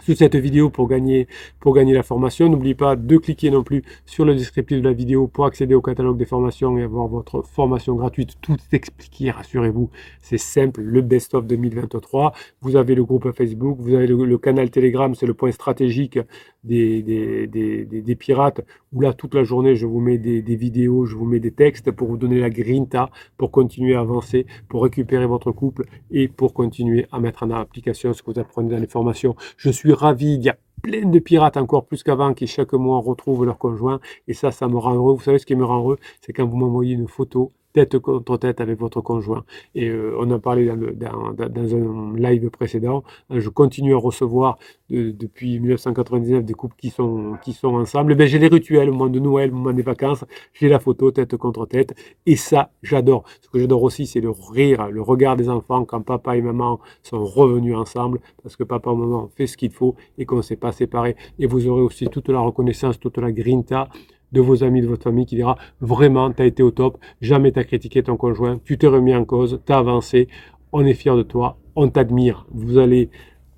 sur 0.04 0.18
cette 0.18 0.36
vidéo 0.36 0.70
pour 0.70 0.88
gagner, 0.88 1.28
pour 1.60 1.74
gagner 1.74 1.94
la 1.94 2.04
formation. 2.04 2.50
N'oubliez 2.50 2.76
pas 2.76 2.96
de 2.96 3.18
cliquer 3.18 3.52
non 3.52 3.64
plus 3.64 3.84
sur 4.06 4.26
le 4.26 4.36
descriptif 4.36 4.80
de 4.80 4.84
la 4.84 4.94
vidéo 4.94 5.28
pour 5.28 5.46
accéder 5.46 5.76
au 5.76 5.82
catalogue 5.82 6.18
des 6.18 6.26
formations 6.26 6.78
et 6.78 6.84
avoir 6.84 7.08
votre 7.08 7.42
formation 7.44 7.96
gratuite. 7.96 8.36
Tout 8.42 8.58
expliqué, 8.72 9.32
rassurez-vous. 9.32 9.90
C'est 10.22 10.38
simple, 10.38 10.82
le 10.82 11.02
best-of 11.02 11.46
2023. 11.46 12.34
Vous 12.62 12.76
avez 12.76 12.96
le 12.96 13.06
groupe 13.06 13.32
Facebook, 13.32 13.78
vous 13.80 13.94
avez 13.94 14.08
le, 14.08 14.38
canal 14.38 14.70
Telegram, 14.70 15.16
c'est 15.16 15.26
le 15.26 15.34
point 15.34 15.52
stratégique 15.52 16.20
des, 16.64 17.02
des, 17.02 17.48
des, 17.48 17.86
des, 17.86 18.16
pirates, 18.16 18.62
où 18.94 19.02
là, 19.02 19.14
toute 19.14 19.36
la 19.36 19.44
journée, 19.44 19.76
je 19.76 19.86
vous 19.86 20.00
mets 20.00 20.18
des, 20.18 20.56
vidéos, 20.56 21.06
je 21.06 21.16
vous 21.16 21.26
mets 21.26 21.40
des 21.40 21.52
textes 21.52 21.92
pour 21.92 22.08
vous 22.08 22.18
donner 22.18 22.40
la 22.40 22.50
grinta, 22.50 23.10
pour 23.38 23.52
continuer 23.52 23.96
à 23.96 24.00
avancer, 24.00 24.46
pour 24.70 24.84
récupérer 24.84 25.26
votre 25.26 25.52
couple 25.52 25.86
et 26.12 26.28
pour 26.28 26.54
continuer 26.54 27.06
à 27.12 27.20
mettre 27.20 27.44
en 27.44 27.52
application 27.52 28.14
ce 28.14 28.22
que 28.22 28.32
vous 28.32 28.40
apprenez 28.40 28.70
dans 28.70 28.80
les 28.80 28.88
formations. 28.88 29.36
Je 29.58 29.70
suis 29.70 29.93
ravi. 29.94 30.50
plein 30.84 31.06
de 31.06 31.20
pirates 31.20 31.58
encore 31.58 31.86
plus 31.86 32.04
qu'avant 32.04 32.34
qui 32.34 32.46
chaque 32.46 32.74
mois 32.74 33.00
retrouvent 33.00 33.46
leur 33.46 33.58
conjoint. 33.58 34.00
Et 34.28 34.34
ça, 34.34 34.52
ça 34.52 34.68
me 34.68 34.78
rend 34.78 34.94
heureux. 34.96 35.14
Vous 35.14 35.22
savez 35.22 35.40
ce 35.40 35.46
qui 35.46 35.56
me 35.56 35.66
rend 35.66 35.80
heureux? 35.80 35.98
C'est 36.22 36.34
quand 36.34 36.46
vous 36.46 36.58
m'envoyez 36.58 36.94
une 36.94 37.08
photo 37.08 37.54
tête 37.74 37.98
contre 38.00 38.38
tête 38.38 38.62
avec 38.62 38.80
votre 38.80 39.02
conjoint. 39.02 39.44
Et 39.76 39.90
euh, 39.90 40.16
on 40.20 40.30
en 40.32 40.40
parlait 40.40 40.68
dans, 40.68 41.76
un 41.76 42.16
live 42.16 42.50
précédent. 42.50 43.04
Euh, 43.32 43.40
je 43.40 43.50
continue 43.50 43.94
à 43.94 43.98
recevoir 43.98 44.58
depuis 44.90 45.60
1999 45.60 46.46
des 46.46 46.54
couples 46.54 46.76
qui 46.78 46.90
sont, 46.92 47.38
ensemble. 47.64 48.16
Ben, 48.16 48.28
j'ai 48.28 48.38
les 48.38 48.48
rituels 48.48 48.90
au 48.90 48.94
moment 48.94 49.10
de 49.10 49.20
Noël, 49.20 49.52
au 49.52 49.56
moment 49.56 49.74
des 49.74 49.82
vacances. 49.82 50.24
J'ai 50.54 50.70
la 50.70 50.80
photo 50.80 51.10
tête 51.12 51.36
contre 51.36 51.66
tête. 51.66 51.96
Et 52.28 52.36
ça, 52.36 52.70
j'adore. 52.84 53.24
Ce 53.42 53.50
que 53.50 53.60
j'adore 53.60 53.82
aussi, 53.82 54.06
c'est 54.06 54.22
le 54.22 54.30
rire, 54.30 54.90
le 54.90 55.02
regard 55.02 55.36
des 55.36 55.50
enfants 55.50 55.84
quand 55.84 56.02
papa 56.02 56.38
et 56.38 56.42
maman 56.42 56.80
sont 57.02 57.26
revenus 57.26 57.76
ensemble. 57.76 58.20
Parce 58.44 58.56
que 58.56 58.64
papa 58.64 58.92
et 58.92 58.96
maman 58.96 59.30
fait 59.36 59.48
ce 59.48 59.58
qu'il 59.58 59.72
faut 59.72 59.96
et 60.20 60.26
qu'on 60.26 60.38
ne 60.38 60.42
s'est 60.44 60.58
pas 60.58 60.72
séparés. 60.72 61.16
Et 61.40 61.48
vous 61.48 61.68
aurez 61.68 61.82
aussi 61.82 62.08
toute 62.08 62.30
la 62.30 62.40
reconnaissance, 62.40 63.00
toute 63.00 63.18
la 63.18 63.32
grinta 63.32 63.90
de 64.34 64.42
vos 64.42 64.64
amis, 64.64 64.82
de 64.82 64.88
votre 64.88 65.04
famille 65.04 65.26
qui 65.26 65.36
dira 65.36 65.58
vraiment, 65.80 66.32
tu 66.32 66.42
as 66.42 66.46
été 66.46 66.64
au 66.64 66.72
top, 66.72 66.98
jamais 67.22 67.52
tu 67.52 67.60
as 67.60 67.64
critiqué 67.64 68.04
ton 68.04 68.18
conjoint, 68.18 68.60
tu 68.66 68.78
t'es 68.78 68.88
remis 68.88 69.16
en 69.16 69.24
cause, 69.24 69.62
tu 69.66 69.72
as 69.72 69.78
avancé, 69.78 70.28
on 70.72 70.86
est 70.86 70.94
fier 70.94 71.16
de 71.16 71.24
toi, 71.24 71.58
on 71.76 71.88
t'admire. 71.88 72.46
Vous 72.52 72.78
allez, 72.80 73.10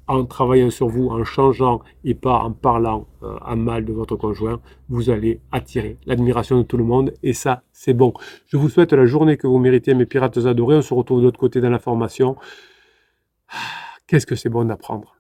en 0.08 0.26
travaillant 0.26 0.70
sur 0.70 0.88
vous, 0.88 1.08
en 1.08 1.24
changeant 1.24 1.82
et 2.04 2.14
pas 2.14 2.40
en 2.40 2.52
parlant 2.52 3.08
euh, 3.24 3.38
à 3.44 3.56
mal 3.56 3.86
de 3.86 3.94
votre 3.94 4.16
conjoint, 4.16 4.60
vous 4.90 5.10
allez 5.10 5.40
attirer 5.52 5.98
l'admiration 6.06 6.58
de 6.58 6.64
tout 6.64 6.78
le 6.78 6.84
monde 6.84 7.14
et 7.24 7.34
ça, 7.34 7.64
c'est 7.72 7.94
bon. 7.94 8.14
Je 8.48 8.58
vous 8.58 8.70
souhaite 8.70 8.94
la 8.94 9.06
journée 9.06 9.38
que 9.38 9.48
vous 9.48 9.58
méritez, 9.58 9.94
mes 9.94 10.06
pirates 10.06 10.38
adorés. 10.38 10.76
On 10.76 10.82
se 10.82 10.94
retrouve 10.94 11.20
de 11.20 11.24
l'autre 11.24 11.40
côté 11.40 11.62
dans 11.62 11.70
la 11.70 11.80
formation. 11.80 12.36
Ah, 13.50 13.56
qu'est-ce 14.08 14.28
que 14.28 14.36
c'est 14.36 14.50
bon 14.50 14.66
d'apprendre 14.66 15.15